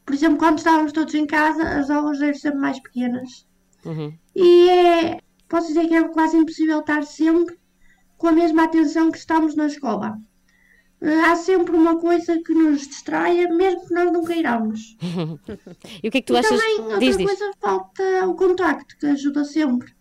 [0.07, 3.47] por exemplo, quando estávamos todos em casa, as aulas eram sempre mais pequenas.
[3.85, 4.17] Uhum.
[4.35, 7.59] E é, posso dizer que é quase impossível estar sempre
[8.17, 10.19] com a mesma atenção que estamos na escola.
[11.25, 14.97] Há sempre uma coisa que nos distraia, mesmo que nós não queiramos.
[16.03, 16.51] E o que é que tu e achas?
[16.51, 17.27] também, outra Diz, diz.
[17.27, 19.93] coisa, falta o contacto, que ajuda sempre.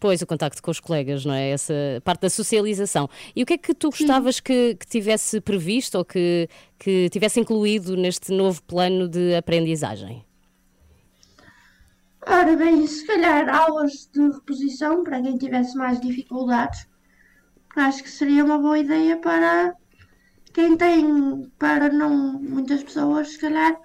[0.00, 1.50] Pois, o contacto com os colegas, não é?
[1.50, 3.08] Essa parte da socialização.
[3.34, 7.40] E o que é que tu gostavas que, que tivesse previsto ou que, que tivesse
[7.40, 10.24] incluído neste novo plano de aprendizagem?
[12.26, 16.86] Ora bem, se calhar aulas de reposição para quem tivesse mais dificuldades.
[17.74, 19.74] Acho que seria uma boa ideia para
[20.58, 23.76] quem tem, para não muitas pessoas, se calhar,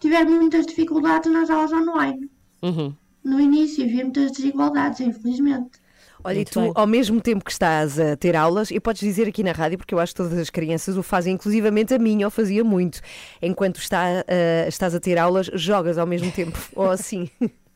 [0.00, 2.30] tiver muitas dificuldades nas aulas online.
[2.62, 2.94] Uhum.
[3.22, 5.78] No início havia muitas desigualdades, infelizmente.
[6.24, 6.72] Olha, Muito e tu, bem.
[6.74, 9.92] ao mesmo tempo que estás a ter aulas, e podes dizer aqui na rádio, porque
[9.92, 13.02] eu acho que todas as crianças o fazem, inclusivamente a minha, eu fazia muito.
[13.42, 17.28] Enquanto está, ah, estás a ter aulas, jogas ao mesmo tempo, ou assim.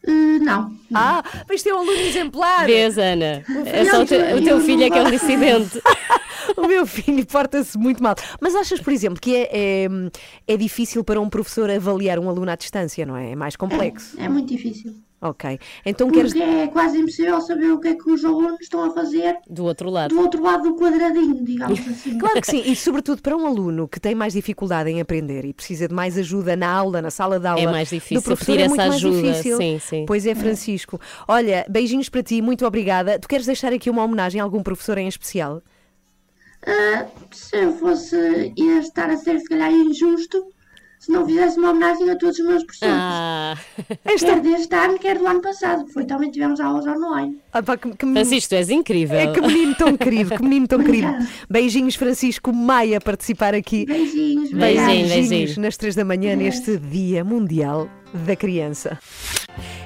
[0.06, 0.72] Eh, não.
[0.94, 2.66] Ah, mas tem um aluno exemplar!
[2.66, 3.44] Vês, Ana?
[3.66, 5.80] É só o teu, eu o teu não filho é que é um dissidente.
[6.56, 8.14] O meu filho porta-se muito mal.
[8.40, 9.88] Mas achas, por exemplo, que é, é,
[10.48, 13.32] é difícil para um professor avaliar um aluno à distância, não é?
[13.32, 14.18] É mais complexo.
[14.18, 14.94] É muito difícil.
[15.22, 15.58] Ok.
[15.84, 16.32] Então queres.
[16.32, 19.64] Porque é quase impossível saber o que é que os alunos estão a fazer Do
[19.64, 20.14] outro lado.
[20.14, 22.18] do outro lado do quadradinho, digamos assim.
[22.18, 25.52] Claro que sim, e sobretudo para um aluno que tem mais dificuldade em aprender e
[25.52, 27.60] precisa de mais ajuda na aula, na sala de aula.
[27.60, 29.56] É mais difícil do professor pedir é muito essa mais ajuda, difícil.
[29.58, 30.04] sim, sim.
[30.06, 30.98] Pois é, Francisco.
[31.28, 33.18] Olha, beijinhos para ti, muito obrigada.
[33.18, 35.60] Tu queres deixar aqui uma homenagem a algum professor em especial?
[36.66, 40.44] Ah, se eu fosse ia estar a ser se calhar injusto,
[41.00, 42.94] se não fizesse uma homenagem a todos os meus professores.
[42.94, 43.56] Ah.
[44.06, 47.38] Quer deste ano, quer do ano passado, foi também tivemos aulas online.
[47.52, 49.18] Ah, pá, que- que- Francisco, tu és incrível.
[49.18, 51.08] É que menino tão querido, que menino tão querido.
[51.48, 53.86] Beijinhos, Francisco Maia, participar aqui.
[53.86, 55.60] Beijinhos, Beijinho, beijinho.
[55.62, 58.98] nas três da manhã, neste Dia Mundial da Criança.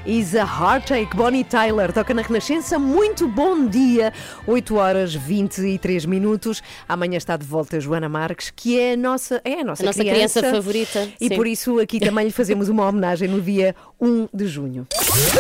[0.07, 2.79] Is a Heartache, Bonnie Tyler, toca na Renascença.
[2.79, 4.13] Muito bom dia,
[4.47, 6.63] 8 horas 23 minutos.
[6.87, 9.87] Amanhã está de volta a Joana Marques, que é a nossa, é a nossa, A
[9.87, 11.35] nossa criança favorita, E sim.
[11.37, 14.87] por isso aqui também lhe fazemos uma homenagem no dia 1 de junho.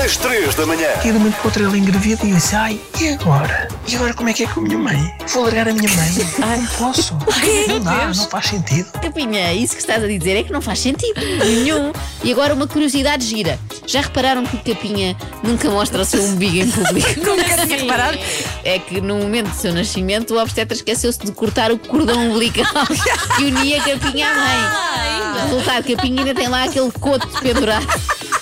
[0.03, 0.89] Às 3 da manhã.
[1.05, 3.69] E de uma para outra ele engravida e eu disse, ai, e agora?
[3.87, 5.15] E agora como é que é com a minha mãe?
[5.29, 6.09] Vou largar a minha mãe?
[6.43, 7.15] Ai, não posso.
[7.69, 8.91] Não dá, não faz sentido.
[9.01, 11.93] Capinha, isso que estás a dizer é que não faz sentido nenhum.
[12.23, 13.59] E agora uma curiosidade gira.
[13.87, 17.21] Já repararam que o Capinha nunca mostra o seu umbigo em público?
[17.25, 18.19] nunca tinha reparado?
[18.65, 22.87] É que no momento do seu nascimento o obstetra esqueceu-se de cortar o cordão umbilical
[23.37, 25.43] que unia Capinha à mãe.
[25.49, 27.87] Resultado, Capinha ainda tem lá aquele coto pendurado.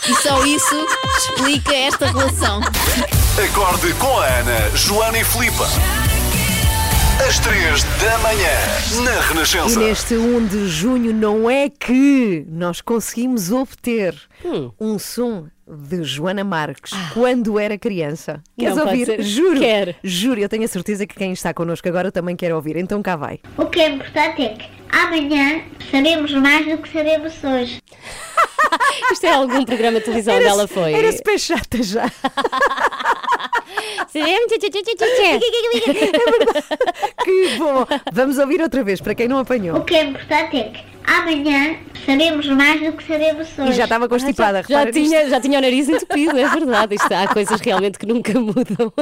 [0.08, 2.60] E só isso explica esta relação.
[3.42, 5.66] Acorde com a Ana, Joana e Filipa.
[7.28, 8.48] Às 3 da manhã,
[9.04, 9.78] na E Renascença.
[9.78, 14.70] neste 1 de junho não é que nós conseguimos obter Hum.
[14.80, 18.42] um som de Joana Marques quando era criança.
[18.58, 19.06] Queres ouvir?
[19.06, 19.22] ser.
[19.22, 19.60] Juro.
[19.60, 19.94] Quero.
[20.02, 22.76] Juro, eu tenho a certeza que quem está connosco agora também quer ouvir.
[22.76, 23.40] Então cá vai.
[23.56, 27.80] O que é importante é que amanhã sabemos mais do que sabemos hoje.
[29.12, 30.92] Isto é algum programa de televisão onde ela foi.
[30.92, 32.10] Era super chata já.
[37.24, 37.86] Que bom.
[38.12, 39.82] Vamos ouvir outra vez, para quem não O apanhou.
[39.84, 43.70] que é importante é que amanhã sabemos mais do que sabemos hoje.
[43.70, 45.00] E já estava constipada, Já nisto.
[45.00, 46.94] tinha, já tinha o nariz entupido, é verdade.
[46.96, 48.92] Isto, há coisas realmente que nunca mudam.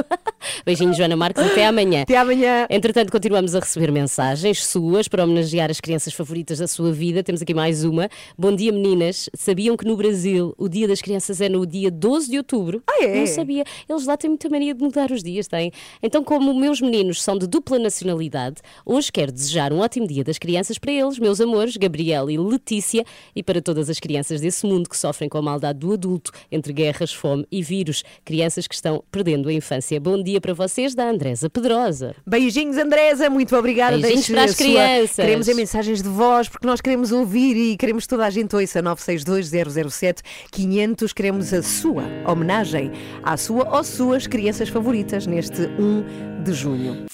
[0.65, 2.03] Beijinho, Joana Marques, até amanhã.
[2.03, 2.67] Até amanhã.
[2.69, 7.23] Entretanto, continuamos a receber mensagens suas para homenagear as crianças favoritas da sua vida.
[7.23, 8.09] Temos aqui mais uma.
[8.37, 9.29] Bom dia, meninas.
[9.35, 12.83] Sabiam que no Brasil o Dia das Crianças é no dia 12 de outubro?
[12.87, 13.19] Ah, é?
[13.19, 13.63] Não sabia.
[13.89, 15.71] Eles lá têm muita mania de mudar os dias, têm.
[16.03, 20.37] Então, como meus meninos são de dupla nacionalidade, hoje quero desejar um ótimo Dia das
[20.37, 21.90] Crianças para eles, meus amores, Gabriel
[22.29, 23.03] e Letícia,
[23.35, 26.73] e para todas as crianças desse mundo que sofrem com a maldade do adulto, entre
[26.73, 28.03] guerras, fome e vírus.
[28.23, 29.99] Crianças que estão perdendo a infância.
[29.99, 32.15] Bom dia para vocês, da Andresa Pedrosa.
[32.25, 33.97] Beijinhos, Andresa, muito obrigada.
[33.97, 35.15] Beijinhos Deixe para as sua- crianças.
[35.15, 38.55] Queremos é mensagens de voz, porque nós queremos ouvir e queremos que toda a gente
[38.55, 41.13] ouça 962-007-500.
[41.13, 42.91] Queremos a sua homenagem
[43.23, 47.05] à sua ou suas crianças favoritas neste 1 de junho.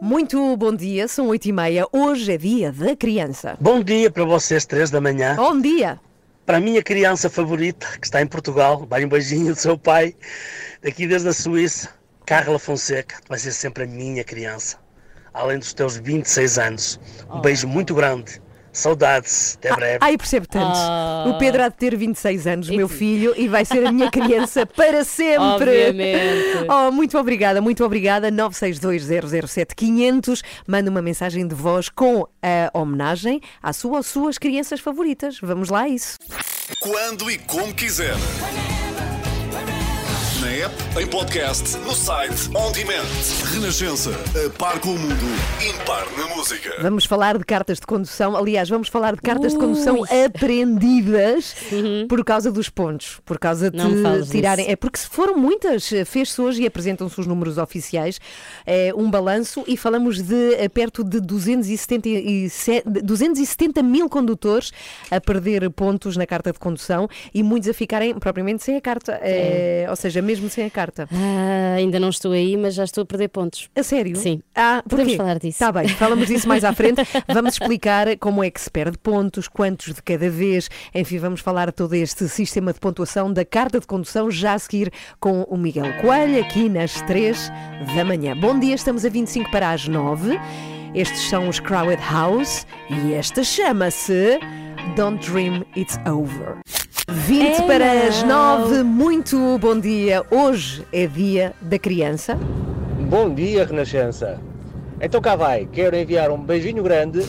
[0.00, 1.86] Muito bom dia, são 8 e meia.
[1.92, 3.56] Hoje é dia da criança.
[3.60, 5.36] Bom dia para vocês, três da manhã.
[5.36, 6.00] Bom dia.
[6.44, 10.14] Para a minha criança favorita, que está em Portugal, vai um beijinho do seu pai,
[10.82, 11.90] daqui desde a Suíça,
[12.26, 14.76] Carla Fonseca, vai ser sempre a minha criança,
[15.32, 17.00] além dos teus 26 anos.
[17.30, 19.98] Um beijo muito grande, saudades, até breve.
[20.00, 20.74] Ai, percebo tanto.
[20.74, 21.24] Ah.
[21.28, 24.66] O Pedro há de ter 26 anos, meu filho, e vai ser a minha criança
[24.66, 25.38] para sempre.
[25.38, 26.66] Obviamente.
[26.68, 28.32] Oh, muito obrigada, muito obrigada.
[28.32, 30.42] 962-007-500.
[30.66, 35.38] Manda uma mensagem de voz com a homenagem à sua ou suas crianças favoritas.
[35.40, 36.18] Vamos lá a isso.
[36.80, 38.14] Quando e como quiser.
[40.42, 43.06] Na app, em podcast, no site, on demand.
[43.54, 44.10] Renascença,
[44.44, 45.14] a par com o mundo,
[45.64, 46.74] impar na música.
[46.82, 48.36] Vamos falar de cartas de condução.
[48.36, 51.54] Aliás, vamos falar de cartas de condução aprendidas
[52.08, 54.64] por causa dos pontos, por causa de Não me fales tirarem.
[54.64, 54.72] disso.
[54.72, 58.18] É porque se foram muitas, fez-se hoje e apresentam-se os números oficiais,
[58.66, 64.72] é, um balanço e falamos de eh, perto de 277 270 mil condutores
[65.08, 69.20] a perder pontos na carta de condução e muitos a ficarem propriamente sem a carta,
[69.22, 71.08] eh, ou seja, mesmo sem a carta.
[71.12, 73.68] Ah, ainda não estou aí, mas já estou a perder pontos.
[73.74, 74.16] A sério?
[74.16, 74.40] Sim.
[74.54, 75.48] Ah, Podemos falar disso.
[75.48, 77.02] Está bem, falamos disso mais à frente.
[77.32, 80.68] Vamos explicar como é que se perde pontos, quantos de cada vez.
[80.94, 84.90] Enfim, vamos falar todo este sistema de pontuação da carta de condução já a seguir
[85.20, 87.50] com o Miguel Coelho, aqui nas 3
[87.94, 88.36] da manhã.
[88.36, 90.38] Bom dia, estamos a 25 para as 9.
[90.94, 94.38] Estes são os Crowded House e esta chama-se
[94.94, 96.58] Don't Dream It's Over.
[97.08, 98.60] 20 É para as não.
[98.68, 100.24] 9, muito bom dia.
[100.30, 102.38] Hoje é dia da criança.
[103.08, 104.40] Bom dia, Renascença.
[105.00, 107.26] Então cá vai, quero enviar um beijinho grande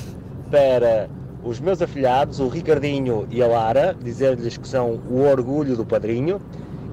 [0.51, 1.09] para
[1.43, 6.39] os meus afilhados, o Ricardinho e a Lara, dizer-lhes que são o orgulho do padrinho,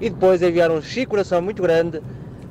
[0.00, 2.00] e depois enviar um chico coração muito grande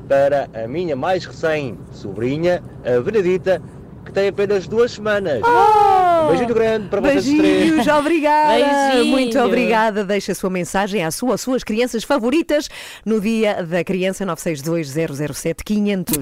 [0.07, 3.61] para a minha mais recém-sobrinha, a Benedita,
[4.10, 5.41] que tem apenas duas semanas.
[5.43, 7.41] Um beijinho grande para vocês três.
[7.41, 8.50] Beijinhos, obrigada.
[8.93, 9.06] Beijinho.
[9.06, 10.04] Muito obrigada.
[10.04, 12.69] Deixa a sua mensagem à sua, às suas crianças favoritas
[13.06, 16.17] no dia da criança 962-007-500.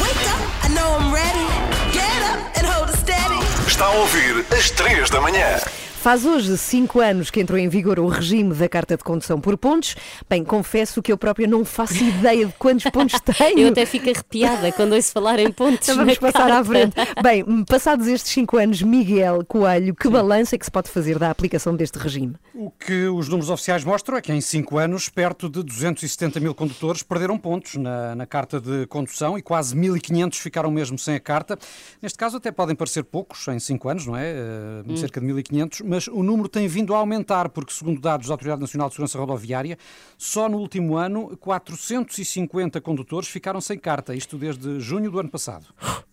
[0.00, 1.46] Wake up, I know I'm ready.
[1.92, 2.02] Get
[2.32, 3.38] up and hold it steady.
[3.66, 5.60] Está a ouvir às 3 da manhã.
[6.06, 9.58] Faz hoje cinco anos que entrou em vigor o regime da carta de condução por
[9.58, 9.96] pontos.
[10.30, 13.58] Bem, confesso que eu própria não faço ideia de quantos pontos tenho.
[13.58, 15.88] Eu até fico arrepiada quando ouço falar em pontos.
[15.88, 16.64] Então vamos na passar à carta.
[16.64, 16.94] frente.
[17.20, 21.28] Bem, passados estes cinco anos, Miguel Coelho, que balanço é que se pode fazer da
[21.28, 22.36] aplicação deste regime?
[22.54, 26.54] O que os números oficiais mostram é que em 5 anos, perto de 270 mil
[26.54, 31.20] condutores perderam pontos na, na carta de condução e quase 1.500 ficaram mesmo sem a
[31.20, 31.58] carta.
[32.00, 34.30] Neste caso, até podem parecer poucos em 5 anos, não é?
[34.30, 34.96] Eh, Hum.
[34.96, 38.60] Cerca de 1.500, mas o número tem vindo a aumentar, porque, segundo dados da Autoridade
[38.60, 39.78] Nacional de Segurança Rodoviária,
[40.18, 45.64] só no último ano 450 condutores ficaram sem carta, isto desde junho do ano passado.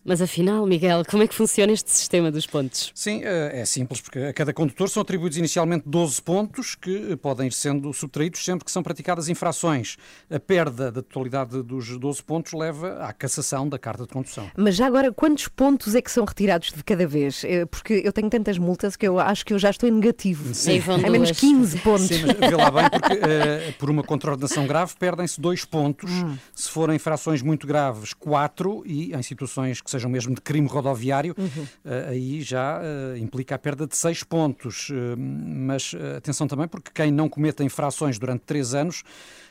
[0.05, 2.91] Mas afinal, Miguel, como é que funciona este sistema dos pontos?
[2.93, 7.15] Sim, eh, é simples, porque a cada condutor são atribuídos inicialmente 12 pontos que eh,
[7.15, 9.95] podem ir sendo subtraídos sempre que são praticadas infrações.
[10.29, 14.49] A perda da totalidade dos 12 pontos leva à cassação da carta de condução.
[14.57, 17.43] Mas já agora, quantos pontos é que são retirados de cada vez?
[17.45, 20.53] Eh, Porque eu tenho tantas multas que eu acho que eu já estou em negativo.
[20.53, 20.81] Sim.
[21.03, 22.07] É menos 15 pontos.
[22.07, 26.09] Sim, mas vê lá bem, porque eh, por uma contraordenação grave perdem-se dois pontos.
[26.11, 26.37] Hum.
[26.55, 28.83] Se forem infrações muito graves, quatro.
[28.85, 31.65] E em situações que sejam mesmo de crime rodoviário, Uhum.
[31.85, 34.89] eh, aí já eh, implica a perda de seis pontos.
[35.17, 39.03] Mas atenção também, porque quem não cometa infrações durante três anos,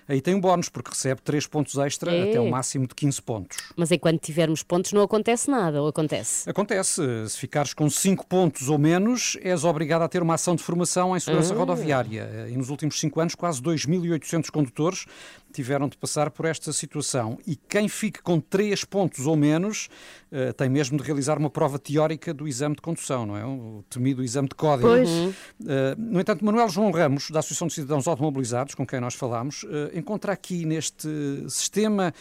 [0.08, 2.30] aí tem um bónus, porque recebe três pontos extra É.
[2.30, 3.56] até um máximo de 15 pontos.
[3.76, 6.48] Mas enquanto tivermos pontos não acontece nada, ou acontece?
[6.48, 10.62] Acontece, se ficares com 5 pontos ou menos, és obrigado a ter uma ação de
[10.62, 11.56] formação em segurança Ah.
[11.58, 12.46] rodoviária.
[12.50, 15.06] E nos últimos 5 anos, quase 2.800 condutores
[15.52, 17.38] tiveram de passar por esta situação.
[17.46, 19.88] E quem fique com 3 pontos ou menos
[20.30, 23.44] eh, tem mesmo de realizar uma prova teórica do exame de condução, não é?
[23.44, 24.88] O temido exame de código.
[24.88, 25.08] Pois.
[25.08, 29.64] Eh, no entanto, Manuel João Ramos, da Associação de Cidadãos Automobilizados, com quem nós falámos,
[29.68, 31.08] eh, encontra aqui neste
[31.48, 32.14] sistema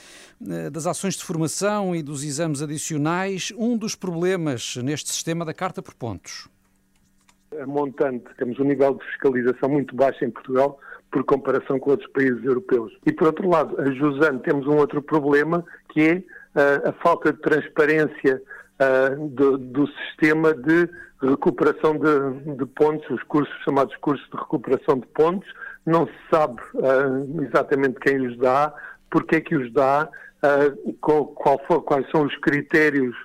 [0.71, 5.81] das ações de formação e dos exames adicionais um dos problemas neste sistema da carta
[5.81, 6.49] por pontos.
[7.59, 10.79] A montante, temos um nível de fiscalização muito baixo em Portugal
[11.11, 12.93] por comparação com outros países europeus.
[13.05, 16.23] E por outro lado, a Jusano temos um outro problema que é
[16.55, 18.41] ah, a falta de transparência
[18.79, 20.89] ah, do, do sistema de
[21.21, 25.47] recuperação de, de pontos, os cursos chamados cursos de recuperação de pontos,
[25.85, 26.59] não se sabe
[27.47, 28.73] exatamente quem os dá,
[29.09, 30.07] porque é que os dá,
[30.99, 33.15] qual- qual for- quais são os critérios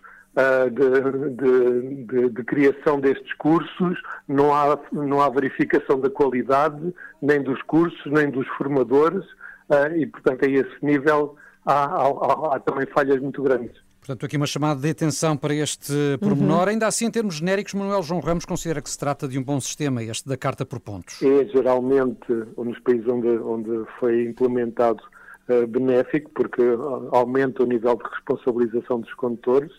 [0.68, 7.42] de, de- de- de criação destes cursos, não há, não há verificação da qualidade, nem
[7.42, 9.24] dos cursos, nem dos formadores,
[9.70, 13.74] ah, e, portanto, a esse nível há, há- há- há também falhas muito grandes.
[14.00, 16.68] Portanto, aqui uma chamada de atenção para este pormenor.
[16.68, 19.58] Ainda assim, em termos genéricos, Manuel João Ramos considera que se trata de um bom
[19.58, 21.20] sistema, este da carta por pontos.
[21.22, 22.20] É geralmente,
[22.56, 25.02] nos países onde, onde foi implementado,
[25.48, 29.72] eh, benéfico, porque ah, aumenta o nível de responsabilização dos condutores.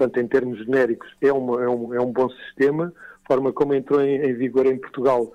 [0.00, 2.90] Portanto, em termos genéricos, é, uma- é um, é um bom sistema.
[3.24, 5.30] A forma como entrou em, em vigor em Portugal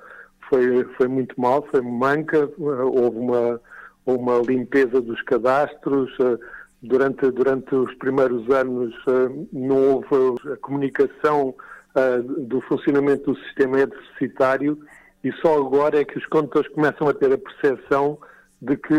[0.49, 3.61] foi, foi muito mal, foi manca, houve uma,
[4.07, 6.11] uma limpeza dos cadastros.
[6.19, 6.37] eh,
[6.81, 11.55] Durante, durante os primeiros anos eh, não houve a comunicação
[11.95, 14.77] eh, do funcionamento do sistema é deficitário
[15.23, 18.19] e só agora é que os condutores começam a ter a percepção
[18.61, 18.97] de que,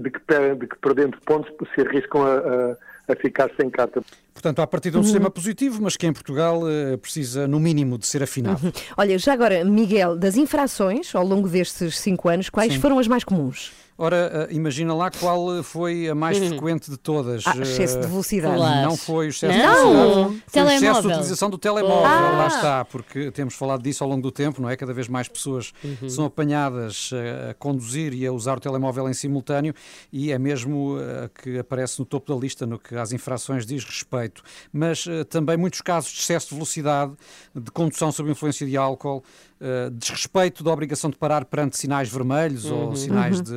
[0.00, 2.76] de que, de que perdendo pontos se arriscam a-
[3.08, 4.02] a ficar sem carta.
[4.32, 7.96] Portanto, há partir de um sistema positivo, mas que em Portugal eh, precisa, no mínimo,
[7.98, 8.72] de ser afinado.
[8.96, 12.80] Olha, já agora, Miguel, das infrações ao longo destes cinco anos, quais Sim.
[12.80, 13.72] foram as mais comuns?
[13.98, 17.44] Ora, eh, imagina lá qual foi a mais frequente de todas.
[17.46, 18.56] Ah, excesso de Eh, velocidade.
[18.84, 19.62] Não foi o excesso Não.
[19.74, 20.42] de velocidade.
[20.52, 22.04] Foi o excesso de utilização do telemóvel.
[22.06, 22.30] Ah.
[22.36, 24.76] Lá está, porque temos falado disso ao longo do tempo, não é?
[24.76, 26.10] Cada vez mais pessoas Uhum.
[26.10, 29.72] são apanhadas eh, a conduzir e a usar o telemóvel em simultâneo
[30.12, 33.82] e é mesmo eh, que aparece no topo da lista no que às infrações diz
[33.82, 34.42] respeito.
[34.70, 37.12] Mas eh, também muitos casos de excesso de velocidade,
[37.54, 39.24] de condução sob influência de álcool,
[39.60, 42.88] eh, desrespeito da obrigação de parar perante sinais vermelhos Uhum.
[42.88, 43.44] ou sinais Uhum.
[43.44, 43.52] de,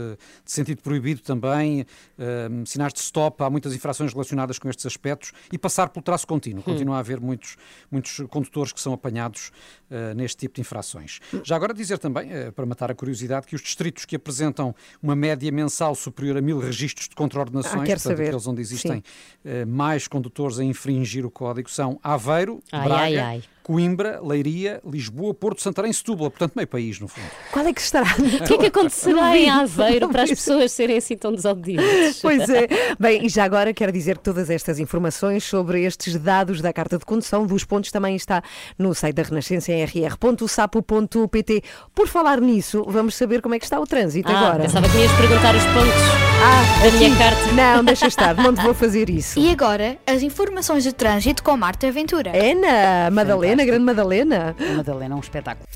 [0.45, 1.85] de sentido proibido também,
[2.17, 6.25] eh, sinais de stop, há muitas infrações relacionadas com estes aspectos e passar pelo traço
[6.27, 6.61] contínuo.
[6.61, 6.63] Hum.
[6.63, 7.57] Continua a haver muitos,
[7.91, 9.51] muitos condutores que são apanhados
[9.89, 11.19] eh, neste tipo de infrações.
[11.43, 15.15] Já agora dizer também, eh, para matar a curiosidade, que os distritos que apresentam uma
[15.15, 18.23] média mensal superior a mil registros de contraordenações, Ah, portanto, saber.
[18.27, 19.03] aqueles onde existem
[19.45, 23.43] eh, mais condutores a infringir o código, são Aveiro, Ai, Braga, ai, ai.
[23.61, 26.31] Coimbra, Leiria, Lisboa, Porto, Santarém Setúbal.
[26.31, 27.27] Portanto, meio país, no fundo.
[27.51, 28.07] Qual é que estará?
[28.41, 32.19] O que é que acontecerá em Aveiro para as pessoas serem assim tão desobedientes?
[32.19, 32.67] Pois é.
[32.99, 36.97] Bem, e já agora quero dizer que todas estas informações sobre estes dados da carta
[36.97, 38.41] de condução dos pontos também está
[38.75, 41.63] no site da Renascença em rr.sapo.pt.
[41.93, 44.63] Por falar nisso, vamos saber como é que está o trânsito Ah, agora.
[44.63, 47.51] pensava que me ias perguntar os pontos Ah, da minha carta.
[47.53, 49.39] Não, deixa estar, não te vou fazer isso.
[49.39, 52.31] E agora, as informações de trânsito com Marta Aventura.
[52.31, 53.55] É na Madalena.
[53.57, 54.55] na Grande Madalena.
[54.59, 55.67] A Madalena é um espetáculo.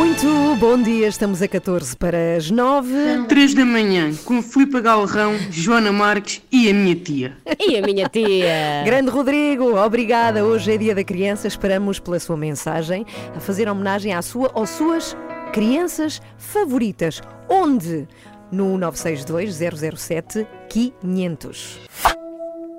[0.00, 3.26] Muito bom dia, estamos a 14 para as 9.
[3.28, 7.36] 3 da manhã, com Filipe Galrão, Joana Marques e a minha tia.
[7.60, 8.80] E a minha tia.
[8.82, 10.42] Grande Rodrigo, obrigada.
[10.42, 11.46] Hoje é dia da criança.
[11.46, 13.04] Esperamos pela sua mensagem
[13.36, 15.14] a fazer homenagem à sua ou suas
[15.52, 17.20] crianças favoritas.
[17.46, 18.08] Onde?
[18.50, 19.54] No 962
[19.98, 21.78] 007 500.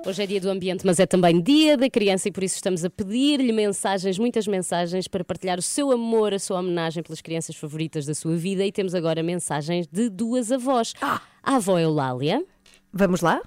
[0.04, 2.84] Hoje é dia do ambiente, mas é também dia da criança e por isso estamos
[2.84, 7.54] a pedir-lhe mensagens, muitas mensagens, para partilhar o seu amor, a sua homenagem pelas crianças
[7.54, 8.64] favoritas da sua vida.
[8.64, 10.92] E temos agora mensagens de duas avós.
[11.00, 12.44] A avó Eulália.
[12.92, 13.40] Vamos lá?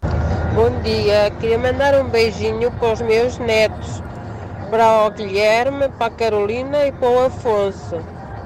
[0.56, 4.01] Bom dia, queria mandar um beijinho para os meus netos,
[4.72, 7.97] para o Guilherme, para a Carolina e para o Afonso.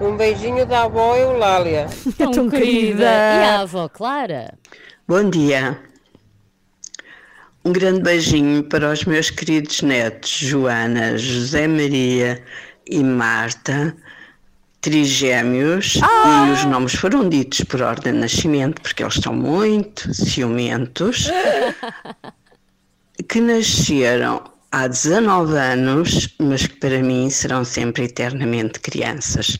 [0.01, 1.85] Um beijinho da avó Eulália.
[2.17, 3.03] Tão, querida.
[3.03, 4.57] E a avó Clara?
[5.07, 5.88] Bom dia.
[7.65, 12.41] Um grande beijinho para os meus queridos netos Joana, José Maria
[12.89, 13.95] e Marta,
[14.79, 21.29] trigêmeos, e os nomes foram ditos por ordem de nascimento, porque eles estão muito ciumentos,
[23.27, 24.41] que nasceram
[24.71, 29.57] há 19 anos, mas que para mim serão sempre eternamente crianças.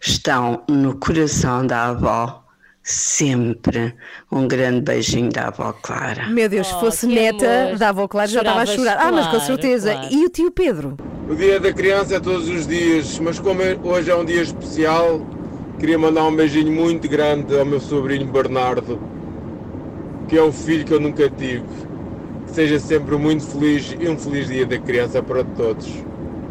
[0.00, 2.41] Estão no coração da avó.
[2.82, 3.94] Sempre
[4.30, 6.26] um grande beijinho da avó Clara.
[6.28, 8.96] Meu Deus, se fosse neta da avó Clara já estava a chorar.
[8.98, 9.92] Ah, mas com claro, certeza.
[9.92, 10.08] claro.
[10.12, 10.96] E o tio Pedro?
[11.28, 14.42] O dia da criança é todos os dias, mas como é- hoje é um dia
[14.42, 15.20] especial,
[15.78, 18.98] queria mandar um beijinho muito grande ao meu sobrinho Bernardo,
[20.28, 21.62] que é o filho que eu nunca tive.
[22.46, 25.88] Que seja sempre muito feliz e um feliz dia da criança para todos.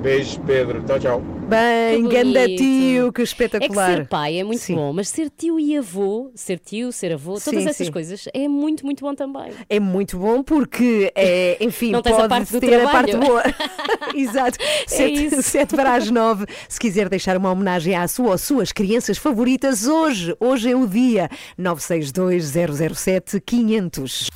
[0.02, 0.82] Beijos, Pedro.
[0.84, 1.22] Tchau, tchau.
[1.52, 3.90] Bem, ganda tio, que É espetacular.
[3.92, 7.34] que ser pai é muito bom, mas ser tio e avô, ser tio, ser avô,
[7.40, 7.92] todas Sim, essas sim.
[7.92, 9.52] coisas é muito, muito bom também.
[9.70, 13.12] É muito bom porque, é, enfim, Não tens a pode parte do ter a parte
[13.12, 13.32] trabalho.
[13.32, 13.44] boa.
[14.16, 14.58] Exato.
[14.88, 15.42] Sete, isso.
[15.44, 16.46] sete para as nove.
[16.68, 20.88] Se quiser deixar uma homenagem à sua ou suas crianças favoritas, hoje, hoje é o
[20.88, 21.30] dia.
[21.58, 22.54] 962
[22.96, 24.30] 007 500.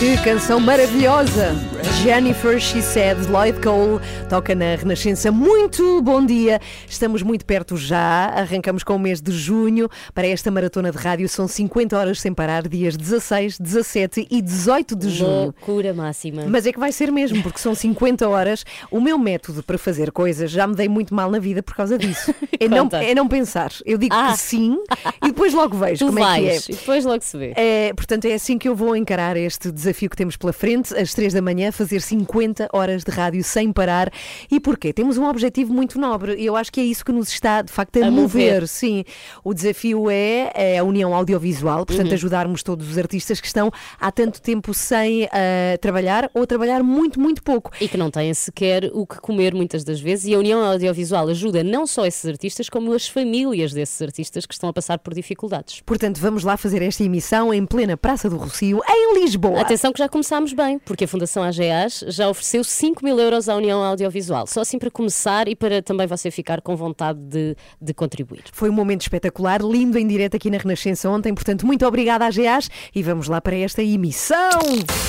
[0.00, 1.54] Que canção maravilhosa!
[2.02, 5.30] Jennifer, She Said, Lloyd Cole, toca na Renascença.
[5.30, 6.58] Muito bom dia!
[6.88, 9.90] Estamos muito perto já, arrancamos com o mês de junho.
[10.14, 14.96] Para esta maratona de rádio são 50 horas sem parar, dias 16, 17 e 18
[14.96, 15.42] de junho.
[15.42, 16.46] Loucura máxima.
[16.48, 18.64] Mas é que vai ser mesmo, porque são 50 horas.
[18.90, 21.98] O meu método para fazer coisas já me dei muito mal na vida por causa
[21.98, 22.34] disso.
[22.62, 23.72] É não, é não pensar.
[23.86, 24.76] Eu digo que sim
[25.24, 26.56] e depois logo vejo Tu como é que é.
[26.56, 27.54] e depois logo se vê.
[27.56, 31.12] É, portanto, é assim que eu vou encarar este desafio que temos pela frente, às
[31.14, 34.10] 3 da manhã, fazer 50 horas de rádio sem parar.
[34.50, 34.92] E porquê?
[34.92, 37.72] Temos um objetivo muito nobre e eu acho que é isso que nos está, de
[37.72, 38.54] facto, a, A mover.
[38.54, 38.68] mover.
[38.68, 39.04] Sim,
[39.44, 42.14] o desafio é, é a união audiovisual, portanto, Uhum.
[42.14, 43.70] ajudarmos todos os artistas que estão
[44.00, 47.70] há tanto tempo sem ah, trabalhar ou trabalhar muito, muito pouco.
[47.80, 50.26] E que não têm sequer o que comer muitas das vezes.
[50.26, 54.52] E a União Audiovisual ajuda não só esses artistas, como as famílias desses artistas que
[54.54, 55.80] estão a passar por dificuldades.
[55.86, 59.60] Portanto, vamos lá fazer esta emissão em plena Praça do Rocio, em Lisboa.
[59.60, 63.56] Atenção que já começámos bem, porque a Fundação AGAs já ofereceu 5 mil euros à
[63.56, 64.46] União Audiovisual.
[64.46, 68.44] Só assim para começar e para também você ficar com vontade de, de contribuir.
[68.52, 72.30] Foi um momento espetacular, lindo em direto aqui na Renascença ontem, portanto, muito obrigada à
[72.30, 74.60] GEAS e vamos lá para esta emissão.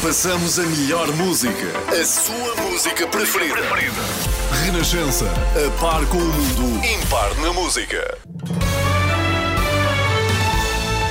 [0.02, 3.62] Passamos a melhor música, a sua música preferida.
[4.64, 8.18] Renascença, a par com o mundo, impar na música.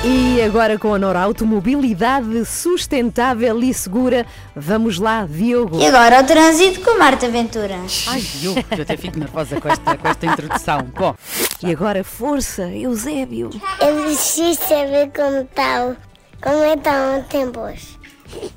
[0.03, 4.25] E agora com a Norauto, mobilidade sustentável e segura.
[4.55, 5.79] Vamos lá, Diogo.
[5.79, 7.75] E agora o trânsito com Marta Ventura.
[8.07, 10.79] Ai, eu, eu até fico nervosa com esta, com esta introdução.
[10.97, 11.13] Bom,
[11.61, 13.51] E agora, força, Eusébio.
[13.79, 15.95] Eu preciso saber como está
[16.41, 18.00] como é está o tempo hoje.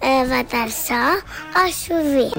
[0.01, 1.19] Vai estar só
[1.61, 2.31] ou chover?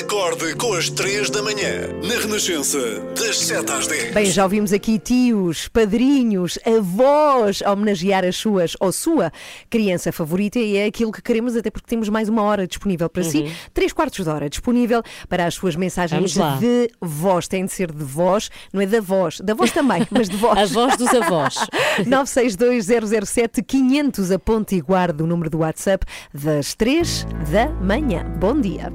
[0.00, 2.78] Acorde com as 3 da manhã, na Renascença,
[3.16, 4.14] das 7 às 10.
[4.14, 9.32] Bem, já ouvimos aqui tios, padrinhos, avós a homenagear as suas ou sua
[9.68, 13.22] criança favorita e é aquilo que queremos, até porque temos mais uma hora disponível para
[13.22, 13.52] si, Uhum.
[13.72, 17.48] três quartos de hora disponível para as suas mensagens de voz.
[17.48, 20.58] Tem de ser de voz, não é da voz, da voz também, mas de voz.
[20.58, 21.54] A voz dos avós.
[24.10, 26.04] 962-007-500, aponte e guarde o número do WhatsApp
[26.34, 28.24] das 3 da manhã.
[28.38, 28.92] Bom dia.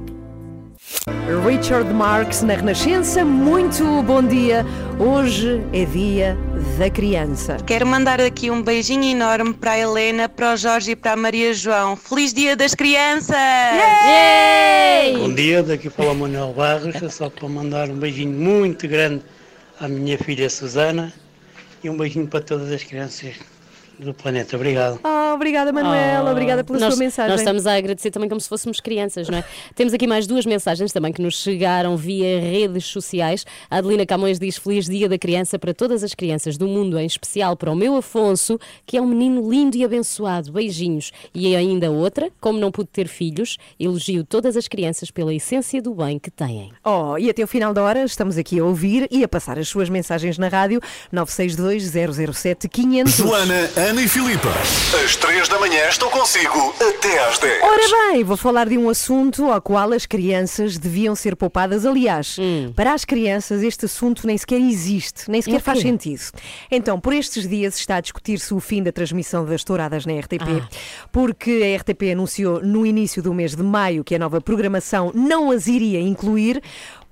[1.44, 4.64] Richard Marx na Renascença, muito bom dia.
[4.98, 6.38] Hoje é dia
[6.78, 7.56] da criança.
[7.66, 11.16] Quero mandar aqui um beijinho enorme para a Helena, para o Jorge e para a
[11.16, 11.96] Maria João.
[11.96, 13.36] Feliz Dia das Crianças!
[15.18, 19.22] Bom dia, daqui fala o Manuel Barros, é só para mandar um beijinho muito grande
[19.80, 21.12] à minha filha Susana
[21.82, 23.34] e um beijinho para todas as crianças
[23.98, 24.56] do planeta.
[24.56, 25.00] Obrigado.
[25.02, 26.28] Oh, obrigada, Manuela.
[26.28, 27.30] Oh, obrigada pela nós, sua mensagem.
[27.30, 29.44] Nós estamos a agradecer também como se fôssemos crianças, não é?
[29.74, 33.44] Temos aqui mais duas mensagens também que nos chegaram via redes sociais.
[33.70, 37.06] A Adelina Camões diz Feliz Dia da Criança para todas as crianças do mundo, em
[37.06, 40.52] especial para o meu Afonso, que é um menino lindo e abençoado.
[40.52, 41.12] Beijinhos.
[41.34, 45.94] E ainda outra, como não pude ter filhos, elogio todas as crianças pela essência do
[45.94, 46.70] bem que têm.
[46.84, 49.68] Oh, e até o final da hora estamos aqui a ouvir e a passar as
[49.68, 50.80] suas mensagens na rádio
[51.10, 53.16] 962 007 500.
[53.16, 54.48] Joana, Ana e Filipa.
[55.04, 57.62] Às três da manhã estou consigo até às 10.
[57.62, 61.86] Ora bem, vou falar de um assunto ao qual as crianças deviam ser poupadas.
[61.86, 62.36] Aliás,
[62.74, 66.20] para as crianças este assunto nem sequer existe, nem sequer faz sentido.
[66.70, 70.42] Então, por estes dias está a discutir-se o fim da transmissão das touradas na RTP,
[70.62, 70.68] Ah.
[71.12, 75.50] porque a RTP anunciou no início do mês de maio que a nova programação não
[75.50, 76.60] as iria incluir.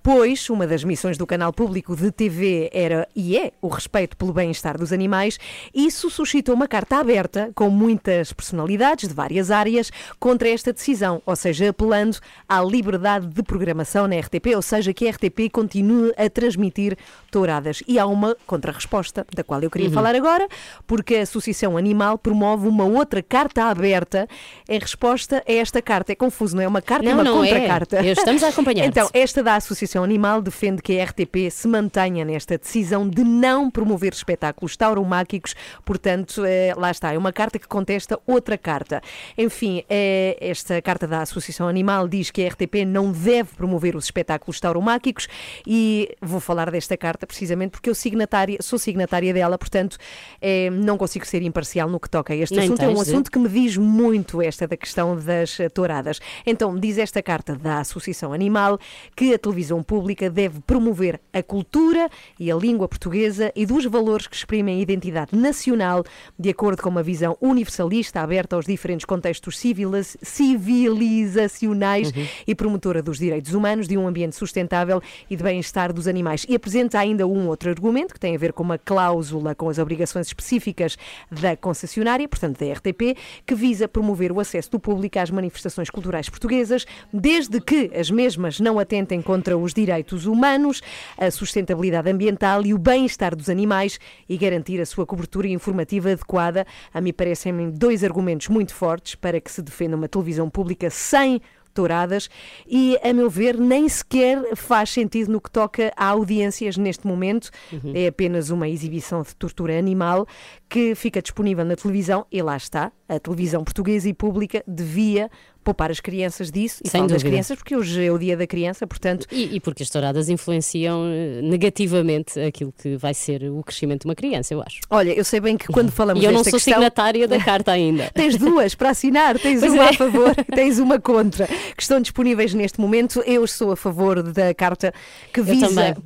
[0.06, 4.34] Pois uma das missões do canal público de TV era e é o respeito pelo
[4.34, 5.38] bem-estar dos animais,
[5.74, 9.90] isso suscitou uma carta aberta com muitas personalidades de várias áreas
[10.20, 15.08] contra esta decisão, ou seja, apelando à liberdade de programação na RTP, ou seja, que
[15.08, 16.98] a RTP continue a transmitir
[17.30, 17.82] touradas.
[17.88, 19.94] E há uma contra-resposta, da qual eu queria Uhum.
[19.94, 20.46] falar agora,
[20.86, 24.28] porque a Associação Animal promove uma outra carta aberta
[24.68, 26.12] em resposta a esta carta.
[26.12, 26.68] É confuso, não é?
[26.68, 27.48] Uma carta e Não, uma não é.
[27.48, 28.04] contra-carta.
[28.06, 28.90] Estamos a acompanhar-te.
[28.90, 33.70] Então, esta da Associação Animal defende que a RTP se mantenha nesta decisão de não
[33.70, 39.00] promover espetáculos tauromáquicos, portanto, eh, lá está, é uma carta que contesta outra carta.
[39.38, 44.06] Enfim, eh, esta carta da Associação Animal diz que a RTP não deve promover os
[44.06, 45.28] espetáculos tauromáquicos
[45.66, 49.96] e vou falar desta carta precisamente porque eu signatária, sou signatária dela, portanto,
[50.40, 52.82] eh, não consigo ser imparcial no que toca a este Nem assunto.
[52.82, 56.18] É um assunto que me diz muito esta da questão das touradas.
[56.44, 58.78] Então, diz esta carta da Associação Animal
[59.14, 62.08] que a televisão pública deve promover a cultura
[62.40, 66.02] e a língua portuguesa e dos valores que exprimem a identidade nacional
[66.38, 72.26] de acordo com uma visão universalista, aberta aos diferentes contextos civiliz- civilizacionais Uhum.
[72.46, 76.46] e promotora dos direitos humanos, de um ambiente sustentável e de bem-estar dos animais.
[76.48, 79.78] E apresenta ainda um outro argumento que tem a ver com uma cláusula com as
[79.78, 80.96] obrigações específicas
[81.30, 83.16] da concessionária, portanto da RTP,
[83.46, 88.58] que visa promover o acesso do público às manifestações culturais portuguesas, desde que as mesmas
[88.60, 90.82] não atentem contra os direitos humanos,
[91.18, 93.98] a sustentabilidade ambiental e o bem-estar dos animais
[94.28, 96.66] e garantir a sua cobertura informativa adequada.
[96.92, 101.40] A mim parecem dois argumentos muito fortes para que se defenda uma televisão pública sem
[101.74, 102.30] touradas
[102.66, 107.50] e, a meu ver, nem sequer faz sentido no que toca a audiências neste momento.
[107.72, 107.92] Uhum.
[107.94, 110.26] É apenas uma exibição de tortura animal
[110.74, 112.90] que fica disponível na televisão e lá está.
[113.08, 115.30] A televisão portuguesa e pública devia
[115.64, 118.86] poupar as crianças disso e Sem das crianças porque hoje é o dia da criança,
[118.86, 124.02] portanto E, e porque as touradas influenciam eh, negativamente aquilo que vai ser o crescimento
[124.02, 124.80] de uma criança, eu acho.
[124.90, 126.74] Olha, eu sei bem que quando falamos E eu não sou questão...
[126.74, 128.10] signatária da carta ainda.
[128.14, 129.88] Tens duas para assinar, tens Pois uma é.
[129.88, 133.22] a favor, tens uma contra, que estão disponíveis neste momento.
[133.24, 134.92] Eu sou a favor da carta
[135.32, 135.96] que visa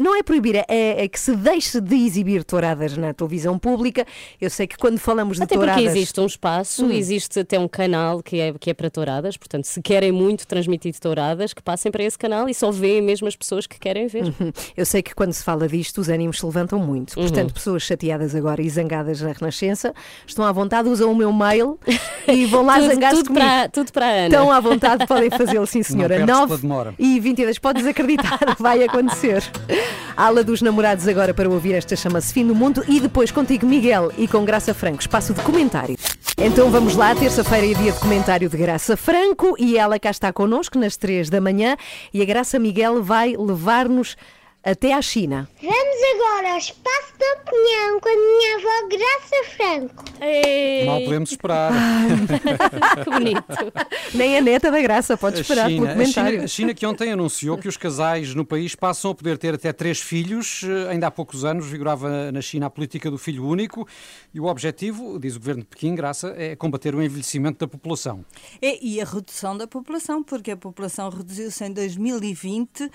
[0.00, 4.06] não é proibir, é, é que se deixe de exibir touradas na televisão pública.
[4.40, 5.94] Eu sei que quando falamos de Até porque touradas.
[5.96, 6.90] existe um espaço, Hum.
[6.92, 10.94] existe até um canal que é, que é para touradas, portanto, se querem muito transmitir
[10.98, 14.24] touradas, que passem para esse canal e só veem mesmo as pessoas que querem ver.
[14.24, 14.52] Uhum.
[14.76, 17.16] Eu sei que quando se fala disto, os ânimos se levantam muito.
[17.16, 17.22] Uhum.
[17.26, 19.92] Portanto, pessoas chateadas agora e zangadas na Renascença
[20.26, 21.78] estão à vontade, usam o meu mail
[22.28, 23.44] e vão lá zangar-se tudo comigo.
[23.46, 24.26] para- tudo para a Ana.
[24.26, 26.16] Estão à vontade, podem fazê-lo, sim, senhora.
[26.16, 26.94] perdes 9 pela demora.
[26.98, 29.42] e 22, podes acreditar, vai acontecer.
[30.16, 33.89] Ala dos namorados agora para ouvir esta chama-se Fim do Mundo e depois contigo, Miguel,
[34.16, 35.96] e com Graça Franco, espaço de comentário.
[36.38, 40.32] Então vamos lá, terça-feira é dia de comentário de Graça Franco e ela cá está
[40.32, 41.76] connosco nas três da manhã
[42.14, 44.16] e a Graça Miguel vai levar-nos
[44.62, 45.48] até à China.
[45.62, 45.76] Vamos
[46.14, 50.04] agora ao Espaço da Opinião com a minha avó Graça Franco.
[50.86, 51.72] Mal podemos esperar.
[53.04, 53.72] que bonito.
[54.14, 56.30] Nem a neta da Graça pode A esperar China, pelo a comentário.
[56.32, 59.54] China, a China que ontem anunciou que os casais no país passam a poder ter
[59.54, 60.62] até três filhos.
[60.64, 63.86] Eh, Ainda há poucos anos vigorava na China a política do filho único
[64.34, 68.24] e o objetivo, diz o governo de Pequim, graça, é combater o envelhecimento da população.
[68.60, 72.90] É, e a redução da população, porque a população reduziu-se em 2020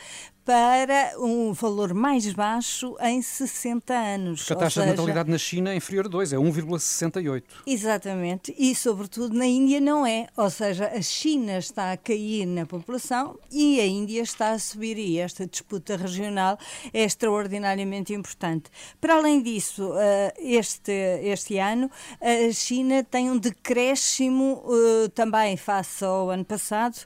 [0.46, 4.41] para um valor mais baixo em 60 anos.
[4.41, 7.43] Porque a taxa de seja, natalidade na China é inferior a 2, é 1,68.
[7.66, 12.64] Exatamente, e sobretudo na Índia não é, ou seja, a China está a cair na
[12.64, 16.60] população e a Índia está a subir e esta disputa regional
[16.93, 18.70] é extraordinariamente importante.
[19.02, 20.91] Para além disso, eh, este,
[21.24, 21.89] este ano
[22.22, 26.98] a China tem um decréscimo eh, também face ao ano passado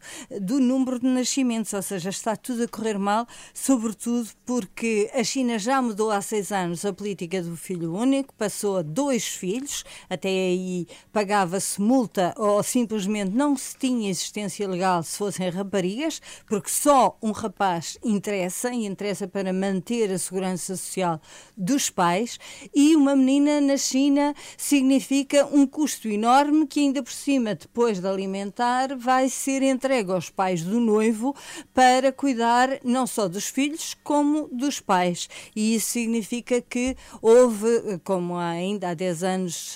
[0.42, 5.60] do número de nascimentos, ou seja, está tudo a correr mal sobretudo porque a China
[5.60, 10.30] já mudou há seis anos a política do filho único, passou a dois filhos, até
[10.30, 17.18] aí pagava-se multa ou simplesmente não se tinha existência legal se fossem raparigas, porque só
[17.22, 21.22] um rapaz interessa e interessa para manter a segurança social
[21.58, 22.40] dos pais,
[22.74, 28.08] e uma menina na China significa um custo enorme que ainda por cima, depois de
[28.08, 31.36] alimentar, vai ser entregue aos pais do noivo
[31.74, 35.28] para cuidar não só dos filhos como dos pais.
[35.56, 39.76] E isso significa que houve, como ainda há 10 anos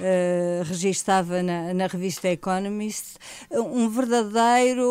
[0.00, 3.16] eh, registava na, na revista Economist,
[3.50, 4.84] um verdadeiro,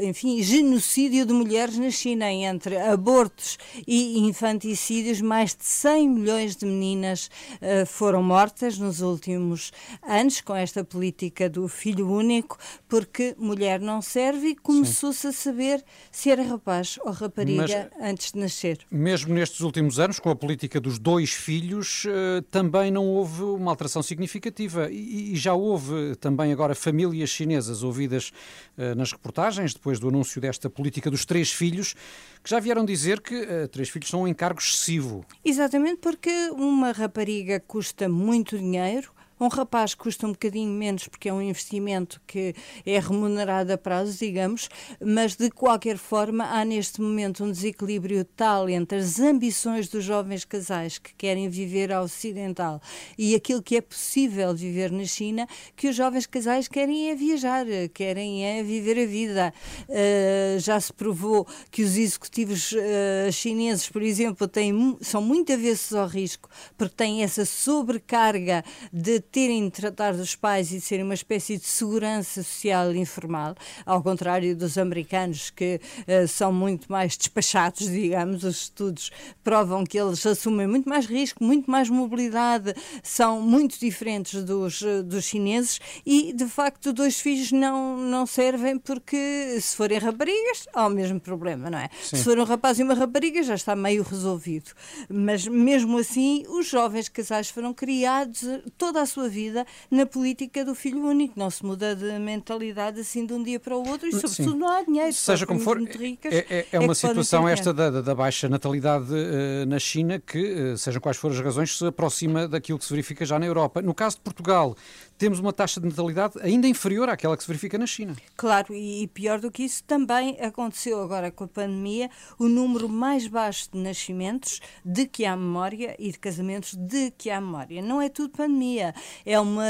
[0.00, 5.20] eh, enfim, genocídio de mulheres na China entre abortos e infanticídios.
[5.20, 9.72] Mais de 100 milhões de meninas eh, foram mortas nos últimos
[10.02, 12.58] anos com esta política do filho único,
[12.88, 18.38] porque mulher não serve e começou-se a saber se era rapaz ou rapariga antes de
[18.38, 18.78] nascer.
[18.90, 23.70] Mesmo nestes últimos anos, com a política dos dois filhos, eh, também não houve uma
[23.70, 24.90] alteração significativa.
[24.90, 28.32] E e já houve também agora famílias chinesas ouvidas
[28.78, 31.94] eh, nas reportagens, depois do anúncio desta política dos três filhos,
[32.42, 35.24] que já vieram dizer que eh, três filhos são um encargo excessivo.
[35.44, 39.13] Exatamente porque uma rapariga custa muito dinheiro.
[39.38, 42.54] Um rapaz custa um bocadinho menos porque é um investimento que
[42.86, 44.68] é remunerado a prazo, digamos,
[45.04, 50.44] mas de qualquer forma há neste momento um desequilíbrio tal entre as ambições dos jovens
[50.44, 52.80] casais que querem viver ao ocidental
[53.18, 57.66] e aquilo que é possível viver na China, que os jovens casais querem é viajar,
[57.92, 59.54] querem é viver a vida.
[59.88, 65.94] Uh, já se provou que os executivos uh, chineses, por exemplo, têm, são muito avessos
[65.94, 71.04] ao risco porque têm essa sobrecarga de terem de tratar dos pais e de serem
[71.04, 73.54] uma espécie de segurança social informal,
[73.84, 79.10] ao contrário dos americanos que eh, são muito mais despachados, digamos, os estudos
[79.42, 85.02] provam que eles assumem muito mais risco, muito mais mobilidade, são muito diferentes dos, eh,
[85.02, 90.86] dos chineses e, de facto, dois filhos não, não servem porque, se forem raparigas, há
[90.86, 91.88] o mesmo problema, não é?
[92.02, 92.16] Sim.
[92.16, 94.70] Se for um rapaz e uma rapariga, já está meio resolvido.
[95.08, 98.42] Mas, mesmo assim, os jovens casais foram criados
[98.76, 101.38] toda a sua vida na política do filho único.
[101.38, 104.58] Não se muda de mentalidade assim de um dia para o outro e, sobretudo, Sim.
[104.58, 105.12] não há dinheiro.
[105.12, 108.14] Seja como for, muito ricas é, é- é que uma podem situação esta da, da-
[108.14, 110.38] baixa natalidade eh, na China que,
[110.72, 113.80] eh, sejam quais forem as razões, se aproxima daquilo que se verifica já na Europa.
[113.82, 114.76] No caso de Portugal,
[115.18, 118.16] temos uma taxa de natalidade ainda inferior àquela que se verifica na China.
[118.36, 123.26] Claro, e pior do que isso, também aconteceu agora com a pandemia o número mais
[123.26, 127.82] baixo de nascimentos de que há memória e de casamentos de que há memória.
[127.82, 128.94] Não é tudo pandemia,
[129.24, 129.64] é uma,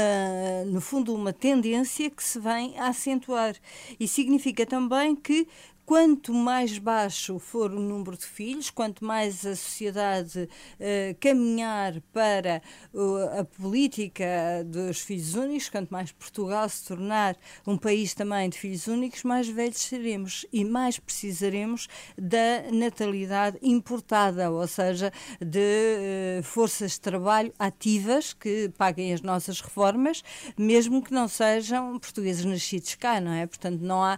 [0.65, 3.55] no fundo, uma tendência que se vem a acentuar.
[3.99, 5.47] E significa também que
[5.85, 12.59] Quanto mais baixo for o número de filhos, quanto mais a sociedade eh, caminhar para
[12.91, 14.25] uh, a política
[14.65, 19.47] dos filhos únicos, quanto mais Portugal se tornar um país também de filhos únicos, mais
[19.47, 27.53] velhos seremos e mais precisaremos da natalidade importada, ou seja, de eh, forças de trabalho
[27.59, 30.23] ativas que paguem as nossas reformas,
[30.57, 33.45] mesmo que não sejam portugueses nascidos cá, não é?
[33.45, 34.17] Portanto, não há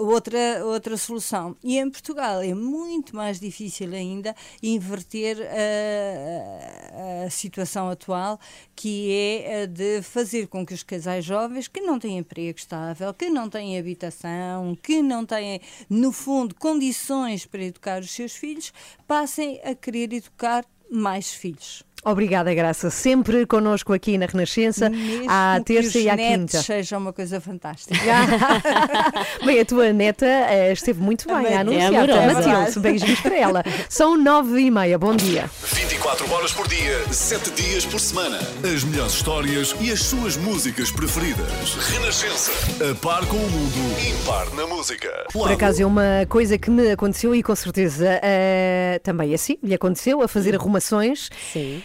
[0.00, 1.56] outra, outra solução.
[1.62, 8.38] E em Portugal é muito mais difícil ainda inverter a, a situação atual,
[8.74, 13.12] que é a de fazer com que os casais jovens que não têm emprego estável,
[13.12, 18.72] que não têm habitação, que não têm, no fundo, condições para educar os seus filhos,
[19.06, 21.84] passem a querer educar mais filhos.
[22.04, 22.90] Obrigada, Graça.
[22.90, 26.60] Sempre connosco aqui na Renascença, Mesmo à que terça os e à quinta.
[26.60, 27.94] seja uma coisa fantástica.
[29.46, 31.94] Bem, a tua neta eh, esteve muito bem a é anunciar.
[31.94, 32.48] amorosa.
[32.48, 33.64] Matilde, beijinhos para ela.
[33.88, 34.98] São nove e meia.
[34.98, 35.48] Bom dia.
[35.62, 38.38] 24 horas por dia, 7 dias por semana.
[38.74, 41.74] As melhores histórias e as suas músicas preferidas.
[41.88, 42.50] Renascença.
[42.90, 45.08] A par com o mundo, impar na música.
[45.32, 49.74] Por acaso é uma coisa que me aconteceu e com certeza eh, também assim lhe
[49.74, 51.30] aconteceu a fazer arrumações,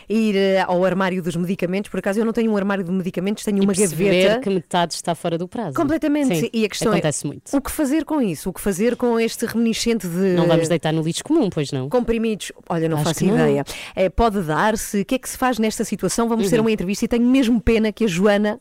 [0.10, 1.90] ir eh, ao armário dos medicamentos.
[1.90, 4.40] Por acaso eu não tenho um armário de medicamentos, tenho uma perceber gaveta.
[4.42, 5.74] que metade está fora do prazo.
[5.76, 6.36] Completamente.
[6.40, 7.58] Sim, e a questão acontece é muito.
[7.58, 8.50] o que fazer com isso?
[8.50, 11.90] O que fazer com este reminiscente de Não vamos deitar no lixo comum, pois não?
[11.90, 12.52] comprimidos?
[12.70, 13.34] Olha, não Acho faço não.
[13.36, 13.64] ideia.
[13.96, 15.02] Eh, Eh, pode dar-se?
[15.02, 16.28] O que é que se faz nesta situação?
[16.30, 16.62] Vamos ter Uhum.
[16.62, 18.60] uma entrevista e tenho mesmo pena que a Joana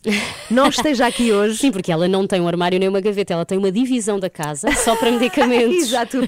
[0.51, 1.59] não esteja aqui hoje.
[1.59, 4.29] Sim, porque ela não tem um armário nem uma gaveta, ela tem uma divisão da
[4.31, 5.77] casa só para medicamentos.
[5.87, 6.19] Exato.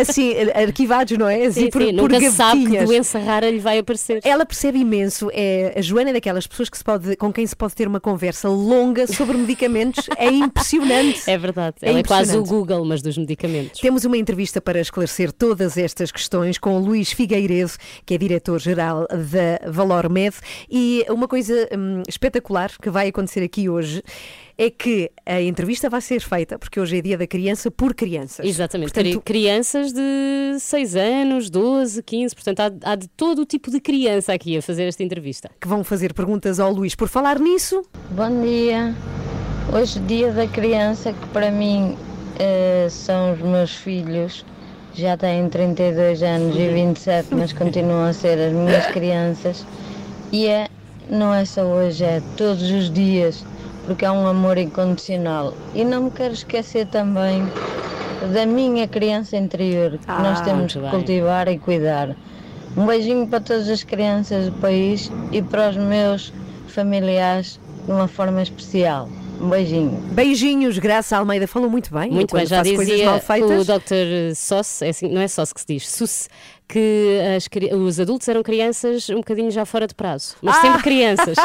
[0.00, 1.44] Assim, arquivados, não é?
[1.46, 4.20] Assim, Sim, por, sim, por nunca sabe que doença rara lhe vai aparecer.
[4.24, 5.28] Ela percebe imenso.
[5.32, 7.98] É, a Joana é daquelas pessoas que se pode, com quem se pode ter uma
[7.98, 10.08] conversa longa sobre medicamentos.
[10.16, 11.28] É impressionante.
[11.28, 11.76] É verdade.
[11.82, 12.44] É ela é quase o.
[12.44, 13.80] Google, mas dos medicamentos.
[13.80, 17.72] Temos uma entrevista para esclarecer todas estas questões com o Luís Figueiredo,
[18.06, 20.36] que é diretor-geral da Valor Med.
[20.70, 24.02] E uma coisa hum, espetacular que vai acontecer aqui hoje
[24.64, 28.44] é que a entrevista vai ser feita, porque hoje é dia da criança, por crianças.
[28.46, 28.92] Exatamente.
[28.92, 33.70] Portanto, Cri- Crianças de 6 anos, 12, 15, portanto há, há de todo o tipo
[33.70, 35.50] de criança aqui a fazer esta entrevista.
[35.60, 36.94] que vão fazer perguntas ao Luís.
[36.94, 38.94] Por falar nisso, Bom dia.
[39.72, 41.96] Hoje, dia da criança, que para mim
[42.38, 44.44] eh, são os meus filhos.
[44.94, 49.64] Já têm 32 anos e 27, mas continuam a ser as minhas crianças.
[50.30, 50.68] E é,
[51.08, 53.42] não é só hoje, é todos os dias,
[53.86, 55.54] porque é um amor incondicional.
[55.74, 57.42] E não me quero esquecer também
[58.32, 60.90] da minha criança interior, que nós Ah, temos muito que bem.
[60.90, 62.16] cultivar e cuidar.
[62.76, 66.32] Um beijinho para todas as crianças do país e para os meus
[66.68, 69.08] familiares de uma forma especial.
[69.40, 69.90] Um beijinho.
[70.12, 72.10] beijinhos, Graça Almeida falou muito bem.
[72.12, 73.68] Muito bem, já dizia mal feitas.
[73.68, 74.34] o Dr.
[74.36, 76.28] Soss, é assim, não é Soss que se diz, Sus,
[76.68, 80.60] que as os adultos eram crianças um bocadinho já fora de prazo, mas Ah!
[80.62, 81.36] sempre crianças.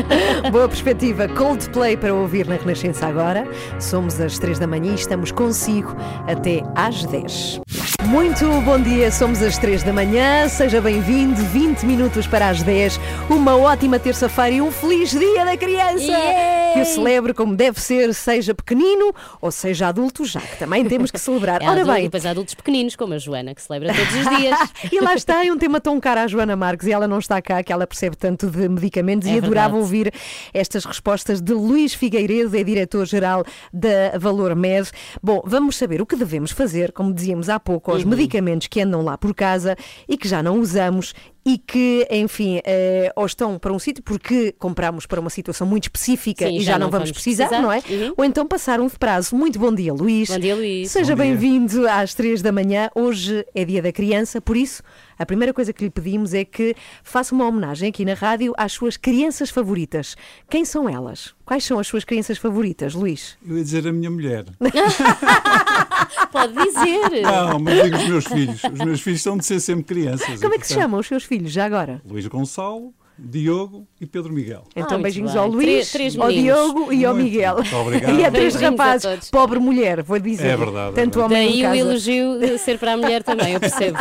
[0.50, 1.28] Boa perspectiva.
[1.28, 3.46] Coldplay para ouvir na Renascença agora.
[3.78, 5.94] Somos às 3 da manhã e estamos consigo
[6.26, 7.60] até às 10.
[8.06, 10.48] Muito bom dia, somos às 3 da manhã.
[10.48, 11.40] Seja bem-vindo.
[11.44, 12.98] 20 minutos para as 10.
[13.28, 16.02] Uma ótima terça-feira e um feliz dia da criança.
[16.04, 16.72] Yay!
[16.74, 21.10] Que o celebre como deve ser, seja pequenino ou seja adulto, já que também temos
[21.10, 21.60] que celebrar.
[21.60, 24.14] É Ora adulto, e bem, depois há adultos pequeninos, como a Joana, que celebra todos
[24.14, 24.58] os dias.
[24.92, 27.40] E lá está, é um tema tão caro à Joana Marques e ela não está
[27.42, 29.82] cá, que ela percebe tanto de medicamentos É e adorava verdade.
[29.82, 30.12] ouvir
[30.54, 34.90] estas respostas de Luís Figueiredo, é diretor-geral da Valor Med.
[35.22, 38.10] Bom, vamos saber o que devemos fazer, como dizíamos há pouco, aos Uhum.
[38.10, 39.76] medicamentos que andam lá por casa
[40.08, 41.14] e que já não usamos
[41.44, 45.84] e que, enfim, eh, ou estão para um sítio porque compramos para uma situação muito
[45.84, 47.62] específica Sim, e já, não vamos precisar, precisar.
[47.62, 47.82] não é?
[47.88, 48.14] Uhum.
[48.16, 49.34] Ou então passaram de prazo.
[49.34, 50.28] Muito bom dia, Luís.
[50.28, 50.90] Bom dia, Luís.
[50.90, 52.90] Seja bem-vindo às três da manhã.
[52.94, 54.82] Hoje é dia da criança, por isso,
[55.20, 58.72] a primeira coisa que lhe pedimos é que faça uma homenagem aqui na rádio às
[58.72, 60.16] suas crianças favoritas.
[60.48, 61.34] Quem são elas?
[61.44, 63.36] Quais são as suas crianças favoritas, Luís?
[63.46, 64.46] Eu ia dizer a minha mulher.
[66.32, 67.20] Pode dizer.
[67.20, 68.64] Não, mas digo os meus filhos.
[68.64, 70.40] Os meus filhos são de ser sempre crianças.
[70.40, 72.00] Como é que se portanto, chamam os seus filhos já agora?
[72.02, 74.64] Luís Gonçalo, Diogo e Pedro Miguel.
[74.74, 75.40] Então, muito beijinhos bem.
[75.40, 76.28] ao Luís, Três- três ao.
[76.30, 77.54] Diogo e ao Muito Miguel.
[77.56, 78.18] muito obrigado.
[78.18, 79.02] E a três a rapazes.
[79.02, 79.30] todos.
[79.30, 80.46] Pobre mulher, vou dizer.
[80.48, 83.60] É verdade, é Tanto homem em Daí o elogio ser para a mulher também, eu
[83.60, 83.98] percebo.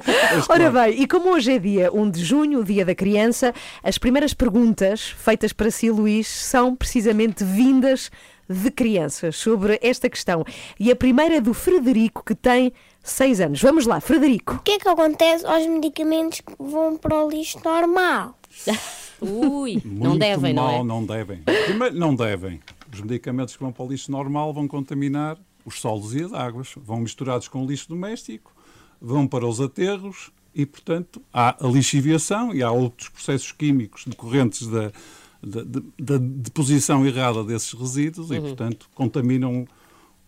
[0.48, 3.98] Ora bem, e como hoje é dia 1 de junho, o dia da criança, as
[3.98, 8.10] primeiras perguntas feitas para si, Luís, são precisamente vindas
[8.48, 10.44] de crianças sobre esta questão.
[10.78, 13.62] E a primeira é do Frederico, que tem 6 anos.
[13.62, 14.56] Vamos lá, Frederico.
[14.56, 18.34] O que é que acontece aos medicamentos que vão para o lixo normal?
[19.20, 20.84] Ui, não Muito devem, não mal, é?
[20.84, 21.42] não devem.
[21.66, 22.60] Primeiro, não devem.
[22.92, 26.72] Os medicamentos que vão para o lixo normal vão contaminar os solos e as águas.
[26.76, 28.52] Vão misturados com o lixo doméstico,
[29.00, 34.66] vão para os aterros e, portanto, há a lixiviação e há outros processos químicos decorrentes
[34.66, 34.90] da,
[35.42, 35.62] da,
[35.98, 38.42] da- deposição errada desses resíduos e, Uhum.
[38.42, 39.66] portanto, contaminam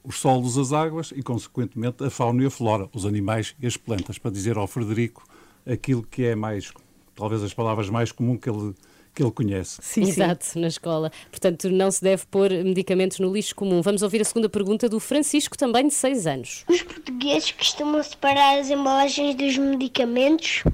[0.05, 3.77] os solos, as águas e, consequentemente, a fauna e a flora, os animais e as
[3.77, 5.25] plantas, para dizer ao Frederico
[5.67, 6.71] aquilo que é mais,
[7.15, 8.75] talvez as palavras mais comuns que ele,
[9.15, 9.81] que ele conhece.
[10.01, 11.11] Exato, na escola.
[11.31, 13.81] Portanto, não se deve pôr medicamentos no lixo comum.
[13.81, 16.65] Vamos ouvir a segunda pergunta do Francisco, também de 6 anos.
[16.69, 20.65] Os portugueses costumam separar as embalagens dos medicamentos?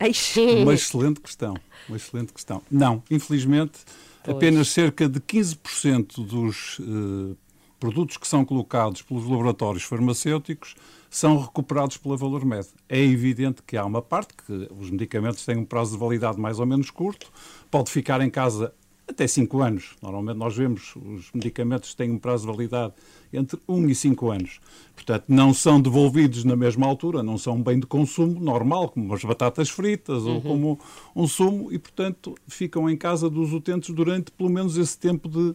[0.62, 1.54] Uma excelente questão.
[1.88, 2.62] Uma excelente questão.
[2.70, 3.80] Não, infelizmente,
[4.24, 4.36] Pois.
[4.36, 7.34] apenas cerca de 15% dos eh,
[7.78, 10.74] produtos que são colocados pelos laboratórios farmacêuticos
[11.12, 12.66] são recuperados pela Valor Med.
[12.88, 16.58] É evidente que há uma parte que os medicamentos têm um prazo de validade mais
[16.58, 17.30] ou menos curto,
[17.70, 18.72] pode ficar em casa
[19.06, 19.90] até 5 anos.
[20.00, 22.94] Normalmente nós vemos os medicamentos têm um prazo de validade
[23.30, 24.58] entre 1 e 5 anos.
[24.96, 29.12] Portanto, não são devolvidos na mesma altura, não são um bem de consumo normal, como
[29.12, 30.40] as batatas fritas ou Uhum.
[30.40, 30.80] como
[31.14, 35.54] um sumo, e, portanto, ficam em casa dos utentes durante pelo menos esse tempo de,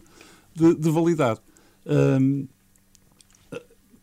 [0.54, 1.40] de, de validade.
[1.84, 2.46] Hum,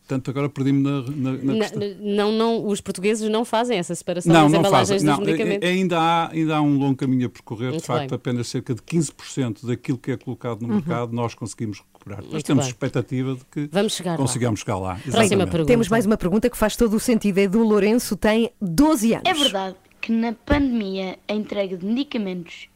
[0.06, 1.82] Portanto, agora perdi-me na, na, na questão.
[2.00, 5.08] não, não, os portugueses não fazem essa separação Não, das não embalagens fazem.
[5.08, 5.68] dos Não, medicamentos.
[5.68, 7.70] a- ainda, há, ainda há um longo caminho a percorrer.
[7.70, 8.16] Muito de facto, bem.
[8.16, 10.74] apenas cerca de 15% daquilo que é colocado no Uhum.
[10.76, 12.22] mercado nós conseguimos recuperar.
[12.24, 12.70] Muito temos bem.
[12.72, 14.16] expectativa de que Vamos chegar lá.
[14.18, 14.94] consigamos chegar lá.
[15.10, 15.66] Próxima pergunta.
[15.66, 17.38] Temos mais uma pergunta que faz todo o sentido.
[17.38, 19.28] É do Lourenço, tem 12 anos.
[19.28, 22.68] É verdade que na pandemia a entrega de medicamentos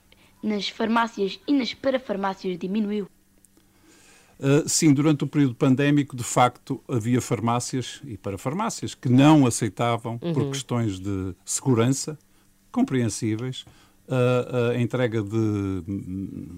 [0.42, 3.06] nas farmácias e nas parafarmácias diminuiu?
[4.42, 10.16] Uh, sim, durante o período pandémico, de facto, havia farmácias e parafarmácias que não aceitavam,
[10.16, 10.50] por Uhum.
[10.50, 12.18] questões de segurança,
[12.72, 13.66] compreensíveis,
[14.08, 15.82] uh, a entrega de,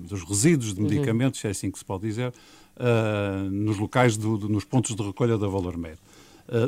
[0.09, 0.89] dos resíduos de Uhum.
[0.89, 2.33] medicamentos, se é assim que se pode dizer,
[2.77, 5.99] uh, nos locais, do- do- nos pontos de recolha da Valor Médio.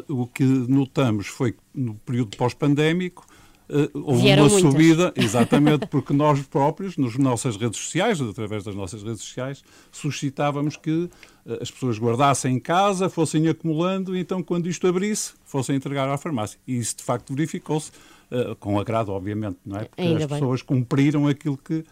[0.08, 3.24] Uh, o que notamos foi que no período pós-pandémico
[3.68, 4.72] uh, houve Vieram uma muitas.
[4.72, 10.76] subida, exatamente, porque nós próprios, nas nossas redes sociais, através das nossas redes sociais, suscitávamos
[10.76, 11.08] que
[11.46, 16.08] eh, as pessoas guardassem em casa, fossem acumulando, e então quando isto abrisse, fossem entregar
[16.08, 16.58] à farmácia.
[16.66, 17.90] E isso de facto verificou-se,
[18.30, 19.84] eh, com agrado, obviamente, não é?
[19.84, 20.38] Porque Ainda as bem.
[20.38, 21.84] pessoas cumpriram aquilo que,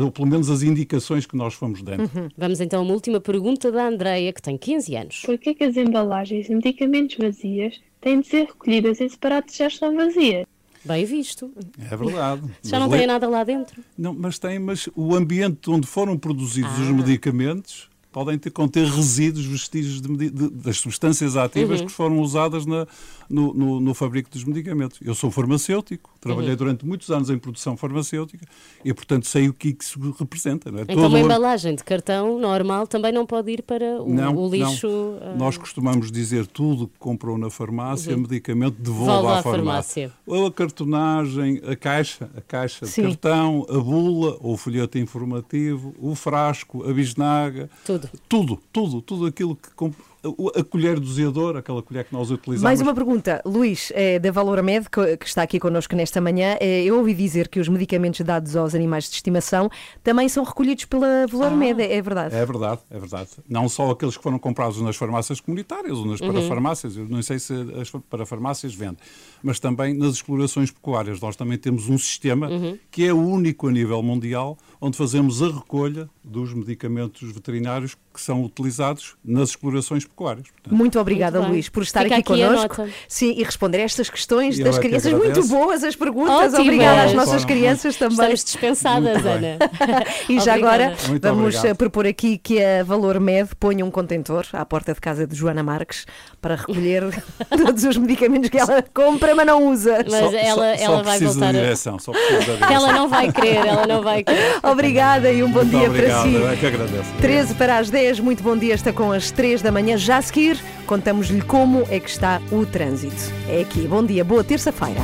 [0.00, 2.08] ou pelo menos as indicações que nós fomos dando.
[2.36, 5.22] Vamos então a uma última pergunta da Andreia, que tem 15 anos.
[5.24, 9.66] Por que, que as embalagens de medicamentos vazias têm de ser recolhidas em separados já
[9.66, 10.46] estão vazias?
[10.84, 11.50] Bem visto.
[11.90, 12.42] É verdade.
[12.62, 13.82] Já não tem nada lá dentro.
[13.96, 16.92] Não, mas tem, mas o ambiente onde foram produzidos os Ah.
[16.92, 21.86] medicamentos podem ter, conter resíduos, vestígios de de- das substâncias ativas Uhum.
[21.86, 22.86] que foram usadas na-
[23.32, 24.98] no, no- no fabrico dos medicamentos.
[25.02, 26.56] Eu sou farmacêutico, trabalhei Uhum.
[26.56, 28.46] durante muitos anos em produção farmacêutica
[28.84, 30.70] e, portanto, sei o que isso representa.
[30.70, 30.82] Não é?
[30.82, 34.36] Então Todo uma o- embalagem de cartão normal também não pode ir para o, não,
[34.36, 34.86] o lixo.
[34.88, 35.18] não.
[35.30, 38.22] ah, Nós costumamos dizer tudo que comprou na farmácia, Uhum.
[38.22, 40.10] medicamento, devolva à farmácia.
[40.10, 40.12] farmácia.
[40.26, 43.02] Ou a cartonagem, a caixa, a caixa Sim.
[43.02, 47.70] de cartão, a bula, ou o folheto informativo, o frasco, a bisnaga.
[47.84, 48.08] Tudo.
[48.28, 49.70] Tudo, tudo, tudo aquilo que...
[49.74, 52.62] comp- a- colher doseadora, aquela colher que nós utilizamos.
[52.62, 56.56] Mais uma pergunta, Luís, eh, da Valor Med, que, está aqui connosco nesta manhã.
[56.60, 59.68] Eh, eu ouvi dizer que os medicamentos dados aos animais de estimação
[60.02, 62.34] também são recolhidos pela Valor Med, é verdade?
[62.34, 63.30] É verdade, é verdade.
[63.48, 66.32] Não só aqueles que foram comprados nas farmácias comunitárias ou nas Uhum.
[66.32, 68.98] parafarmácias, eu não sei se as parafarmácias vendem,
[69.42, 71.20] mas também nas explorações pecuárias.
[71.20, 72.78] Nós também temos um sistema Uhum.
[72.90, 78.20] que é o único a nível mundial onde fazemos a recolha dos medicamentos veterinários que
[78.20, 80.11] são utilizados nas explorações pecuárias.
[80.16, 81.52] Portanto, Muito obrigada, Muito.
[81.52, 82.84] Luís, por estar Fica aqui aqui connosco.
[83.08, 85.12] Sim, e responder a estas questões Eu das é crianças.
[85.12, 86.34] Muito boas as perguntas.
[86.54, 86.60] Ótimas.
[86.60, 88.14] Obrigada às nossas crianças também.
[88.16, 89.24] Estamos dispensadas.
[89.26, 89.58] Ana.
[90.28, 91.66] E já agora Muito vamos obrigado.
[91.66, 95.34] eh, propor aqui que a Valor Med ponha um contentor à porta de casa de
[95.34, 96.06] Joana Marques
[96.40, 97.04] para recolher
[97.50, 99.98] todos os medicamentos que ela compra, mas não usa.
[100.08, 101.52] Mas só, ela, só, ela só vai voltar a...
[101.52, 102.70] direção, só direção.
[102.70, 104.58] Ela não vai querer, ela não vai querer.
[104.62, 106.52] Obrigada e um bom Muito dia obrigado, para si.
[106.52, 107.12] é que agradeço.
[107.20, 109.96] 13 para as 10, muito bom dia, está com as 3 da manhã.
[110.02, 113.32] Já a seguir, contamos-lhe como é que está o trânsito.
[113.48, 115.00] É aqui, bom dia, boa terça-feira.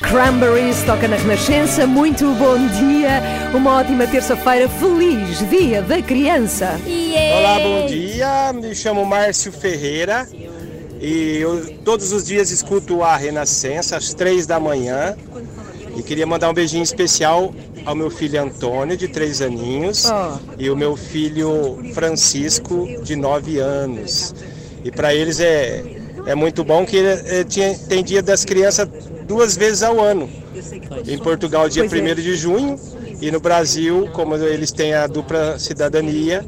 [0.00, 3.20] Cranberries toca na Renascença, muito bom dia,
[3.54, 6.80] uma ótima terça-feira, feliz Dia da Criança.
[7.36, 8.54] Olá, bom dia.
[8.54, 10.26] Me chamo Márcio Ferreira
[10.98, 15.14] e eu todos os dias escuto a Renascença às três da manhã.
[15.94, 17.54] E queria mandar um beijinho especial
[17.84, 20.38] ao meu filho Antônio, de três aninhos, Oh.
[20.58, 24.34] e o meu filho Francisco, de nove anos.
[24.84, 25.82] E para eles é,
[26.26, 28.88] é muito bom que eh, tinha- tem dia das crianças
[29.26, 30.28] duas vezes ao ano.
[31.06, 32.12] Em Portugal, dia Pois é.
[32.12, 32.78] 1 de junho,
[33.20, 36.44] e no Brasil, como eles têm a dupla cidadania,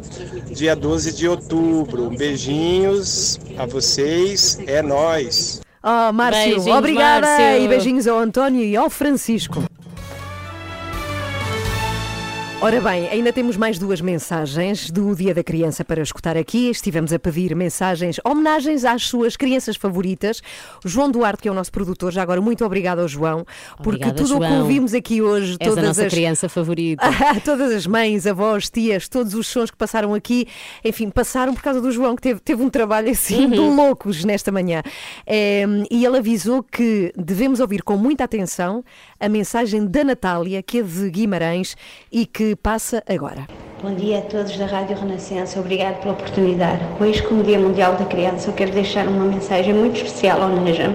[0.50, 2.10] dia 12 de outubro.
[2.10, 5.60] Beijinhos a vocês, é nós.
[5.82, 7.62] Oh, Márcio, Beijinhos, obrigada Márcio.
[7.64, 9.62] e beijinhos ao António e ao Francisco.
[12.64, 16.70] Ora bem, ainda temos mais duas mensagens do Dia da Criança para escutar aqui.
[16.70, 20.40] Estivemos a pedir mensagens, homenagens às suas crianças favoritas.
[20.82, 23.44] O João Duarte, que é o nosso produtor, já agora muito obrigado ao João,
[23.82, 24.60] porque Obrigada, tudo o que João.
[24.62, 27.04] ouvimos aqui hoje, És a todas nossa as criança favorita.
[27.34, 30.46] Ah, todas as mães, avós, tias, todos os sons que passaram aqui,
[30.82, 33.76] enfim, passaram por causa do João, que teve, teve um trabalho assim de Uhum.
[33.76, 34.82] loucos nesta manhã.
[35.26, 38.82] Eh, e ele avisou que devemos ouvir com muita atenção
[39.24, 41.76] a mensagem da Natália, que é de Guimarães
[42.12, 43.63] e que passa agora.
[43.84, 46.80] Bom dia a todos da Rádio Renascença, obrigado pela oportunidade.
[46.98, 50.94] Hoje, como Dia Mundial da Criança, eu quero deixar uma mensagem muito especial ao Najam,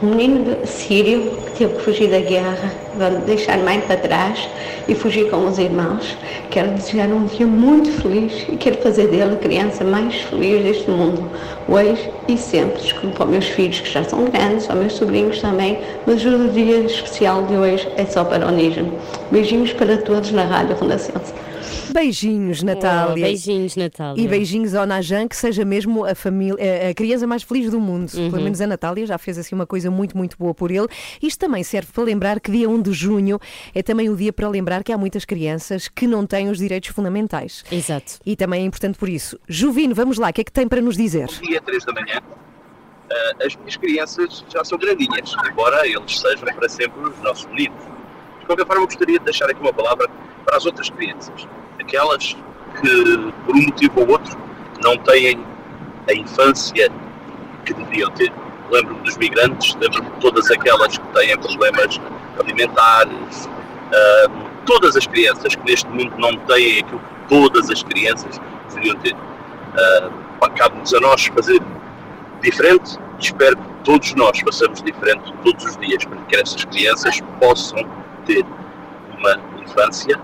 [0.00, 2.72] um menino sírio que teve que fugir da guerra,
[3.26, 4.48] deixar mãe para trás
[4.86, 6.16] e fugir com os irmãos.
[6.48, 10.88] Quero desejar um dia muito feliz e quero fazer dele a criança mais feliz deste
[10.88, 11.28] mundo,
[11.68, 12.80] hoje e sempre.
[12.80, 16.78] Desculpa aos meus filhos que já são grandes, aos meus sobrinhos também, mas o dia
[16.82, 18.92] especial de hoje é só para o Najam.
[19.28, 21.47] Beijinhos para todos na Rádio Renascença.
[21.92, 23.24] Beijinhos, Natália.
[23.24, 24.22] Oh, beijinhos, Natália.
[24.22, 26.56] E beijinhos ao Najan, que seja mesmo a família,
[26.90, 28.12] a criança mais feliz do mundo.
[28.14, 28.30] Uhum.
[28.30, 30.86] Pelo menos a Natália já fez assim uma coisa muito, muito boa por ele.
[31.22, 33.38] Isto também serve para lembrar que dia 1 de junho
[33.74, 36.90] é também o dia para lembrar que há muitas crianças que não têm os direitos
[36.90, 37.64] fundamentais.
[37.70, 38.14] Exato.
[38.24, 39.38] E também é importante por isso.
[39.48, 41.26] Juvino, vamos lá, o que é que tem para nos dizer?
[41.42, 42.20] dia 3 da manhã.
[43.10, 47.97] Ah, as minhas crianças já são grandinhas, embora eles sejam para sempre os nossos meninos.
[48.48, 50.08] Qualquer forma, gostaria de deixar aqui uma palavra
[50.42, 51.46] para as outras crianças,
[51.78, 52.34] aquelas
[52.80, 54.38] que, por um motivo ou outro,
[54.82, 55.38] não têm
[56.08, 56.90] a infância
[57.66, 58.32] que deveriam ter.
[58.70, 62.00] Lembro-me dos migrantes, lembro-me de todas aquelas que têm problemas
[62.40, 63.48] alimentares,
[63.92, 64.30] ah,
[64.64, 68.40] todas as crianças que neste mundo não têm aquilo que todas as crianças
[68.70, 69.12] deveriam ter.
[69.14, 71.60] Uh, Cabe-nos a nós fazer
[72.42, 77.20] diferente e espero que todos nós façamos diferente todos os dias para que essas crianças
[77.38, 77.86] possam
[79.18, 80.18] uma infância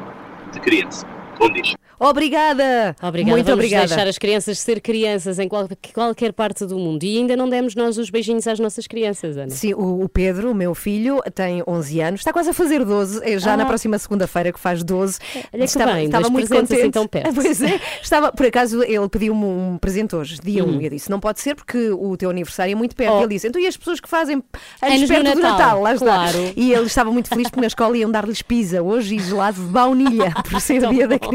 [0.53, 1.07] de criança.
[1.39, 1.75] Bom dia.
[1.99, 2.97] Obrigada!
[3.03, 3.33] Obrigada.
[3.35, 3.87] Muito Vamos obrigada.
[3.87, 7.05] deixar as crianças ser crianças em qual- qualquer parte do mundo.
[7.05, 9.51] E ainda não demos nós os beijinhos às nossas crianças, Ana.
[9.51, 13.21] Sim, o, o Pedro, o meu filho, tem 11 anos, está quase a fazer 12,
[13.23, 13.57] é já Ah.
[13.57, 15.19] na próxima segunda-feira que faz 12.
[15.53, 17.35] Olha que bem, dois presentes assim tão perto.
[17.35, 20.81] Pois é, estava, por acaso ele pediu-me um presente hoje, dia 1, Hum.
[20.81, 23.15] e eu disse: não pode ser porque o teu aniversário é muito perto.
[23.15, 23.19] Oh.
[23.21, 24.43] Ele disse: então e as pessoas que fazem
[24.83, 25.81] Anos no perto do Natal, Natal?
[25.83, 26.05] Lá está.
[26.07, 26.53] claro.
[26.57, 29.67] E ele estava muito feliz porque na escola iam dar-lhes pizza hoje e gelado de
[29.69, 31.31] baunilha, por ser dia da bom.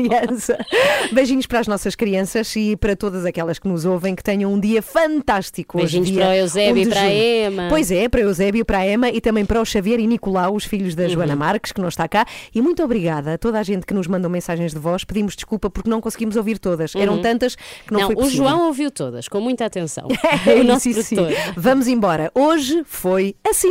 [0.55, 0.65] Criança.
[1.11, 4.59] Beijinhos para as nossas crianças e para todas aquelas que nos ouvem que tenham um
[4.59, 5.77] dia fantástico.
[5.77, 7.13] hoje, Beijinhos dia para o Eusébio 1 e para a.
[7.13, 7.67] Emma.
[7.69, 10.55] Pois é, para o Eusébio, para a Emma e também para o Xavier e Nicolau,
[10.55, 11.39] os filhos da Joana Uhum.
[11.39, 12.25] Marques, que não está cá.
[12.53, 15.03] E muito obrigada a toda a gente que nos mandou mensagens de voz.
[15.03, 16.95] Pedimos desculpa porque não conseguimos ouvir todas.
[16.95, 17.21] Eram Uhum.
[17.21, 18.45] tantas que não, Não, foi o possível.
[18.45, 20.07] João ouviu todas, com muita atenção.
[20.45, 21.15] É o nosso isso, sim.
[21.55, 22.31] Vamos embora.
[22.33, 23.67] Hoje foi assim.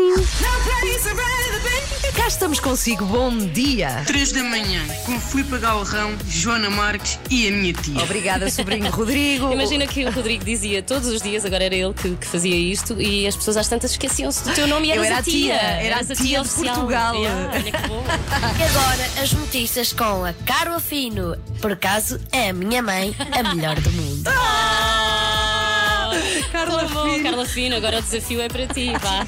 [2.18, 3.04] Cá estamos consigo.
[3.04, 4.02] Bom dia.
[4.04, 8.02] 3 da manhã, com Filipe Galrão, Joana Marques e a minha tia.
[8.02, 9.50] Obrigada, sobrinho Rodrigo.
[9.54, 13.00] Imagina que o Rodrigo dizia todos os dias, agora era ele que, que fazia isto,
[13.00, 15.54] e as pessoas às tantas esqueciam-se do teu nome e Eu eras era a tia,
[15.54, 16.74] era eras a tia de oficial.
[16.74, 17.14] Portugal.
[17.14, 18.04] Yeah, olha que bom.
[18.58, 21.36] E agora as notícias com a Caro Afino.
[21.60, 24.28] Por acaso é a minha mãe a melhor do mundo.
[26.52, 27.22] Carla Fino.
[27.22, 29.26] Carla Fino, agora o desafio é para ti, vá.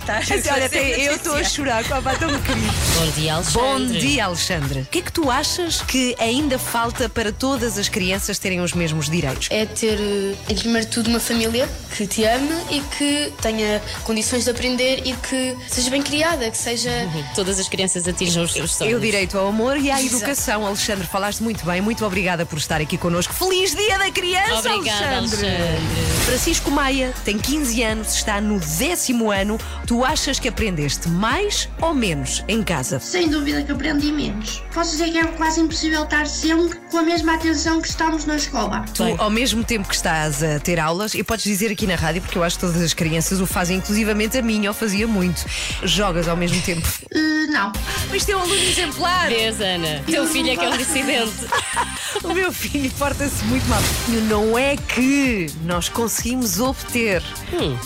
[0.53, 2.73] Olha, até eu estou a chorar com a pá tão querido.
[2.99, 3.61] Bom dia, Alexandre.
[3.63, 4.81] Bom dia, Alexandre.
[4.81, 8.73] O que é que tu achas que ainda falta para todas as crianças terem os
[8.73, 9.49] mesmos direitos?
[9.51, 13.83] É ter, eh, em primeiro de tudo, uma família que te ame e que tenha
[14.05, 16.91] condições de aprender e que seja bem criada, que seja.
[17.35, 18.93] Todas as crianças atinjam os seus sonhos.
[18.93, 20.17] E o direito ao amor e à Exato.
[20.17, 20.67] educação.
[20.67, 21.81] Alexandre, falaste muito bem.
[21.81, 23.33] Muito obrigada por estar aqui connosco.
[23.35, 25.47] Feliz Dia da Criança, Obrigada, Alexandre.
[25.49, 25.81] Alexandre.
[26.27, 29.59] Francisco Maia tem 15 anos, está no décimo ano.
[29.87, 32.99] Tu achas que aprendeste mais ou menos em casa?
[33.01, 34.63] Sem dúvida que aprendi menos.
[34.73, 38.37] Posso dizer que é quase impossível estar sempre com a mesma atenção que estamos na
[38.37, 38.85] escola.
[38.95, 42.23] Tu, ao mesmo tempo que estás a ter aulas, e podes dizer aqui na rádio,
[42.23, 45.45] porque eu acho que todas as crianças o fazem, inclusivamente a minha, eu fazia muito.
[45.83, 46.87] Jogas ao mesmo tempo.
[47.15, 47.73] Uh, não.
[48.11, 49.29] Mas teu aluno exemplar.
[49.29, 50.03] Vês, Ana?
[50.07, 51.33] Teu filho é que é um dissidente.
[52.25, 53.81] O meu filho porta-se muito mal.
[54.09, 57.00] E Não é que nós conseguimos obter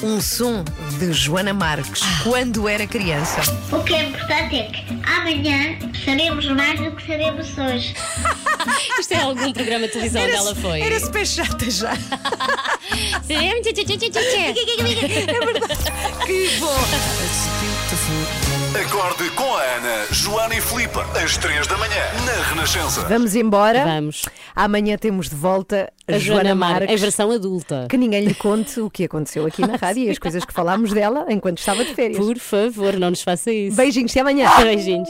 [0.03, 0.65] um som
[0.99, 3.41] de Joana Marques quando era criança.
[3.71, 7.95] O que é importante é que amanhã sabemos mais do que sabemos hoje.
[8.99, 10.81] Isto é algum programa de televisão onde ela foi?
[10.81, 11.93] Era super chata já.
[15.31, 15.77] é verdade.
[16.27, 18.44] Que bom.
[18.77, 23.03] Acorde com a Ana, Joana e Filipe, às 3 da manhã, na Renascença.
[23.03, 23.85] Vamos embora.
[23.85, 24.23] Vamos.
[24.55, 26.91] Amanhã temos de volta a, A Joana Mar- Marques.
[26.91, 27.87] em versão adulta.
[27.89, 30.93] Que ninguém lhe conte o que aconteceu aqui na rádio e as coisas que falámos
[30.93, 32.19] dela enquanto estava de férias.
[32.19, 33.77] Por favor, não nos faça isso.
[33.77, 34.51] Beijinhos, até amanhã.
[34.61, 35.09] Beijinhos.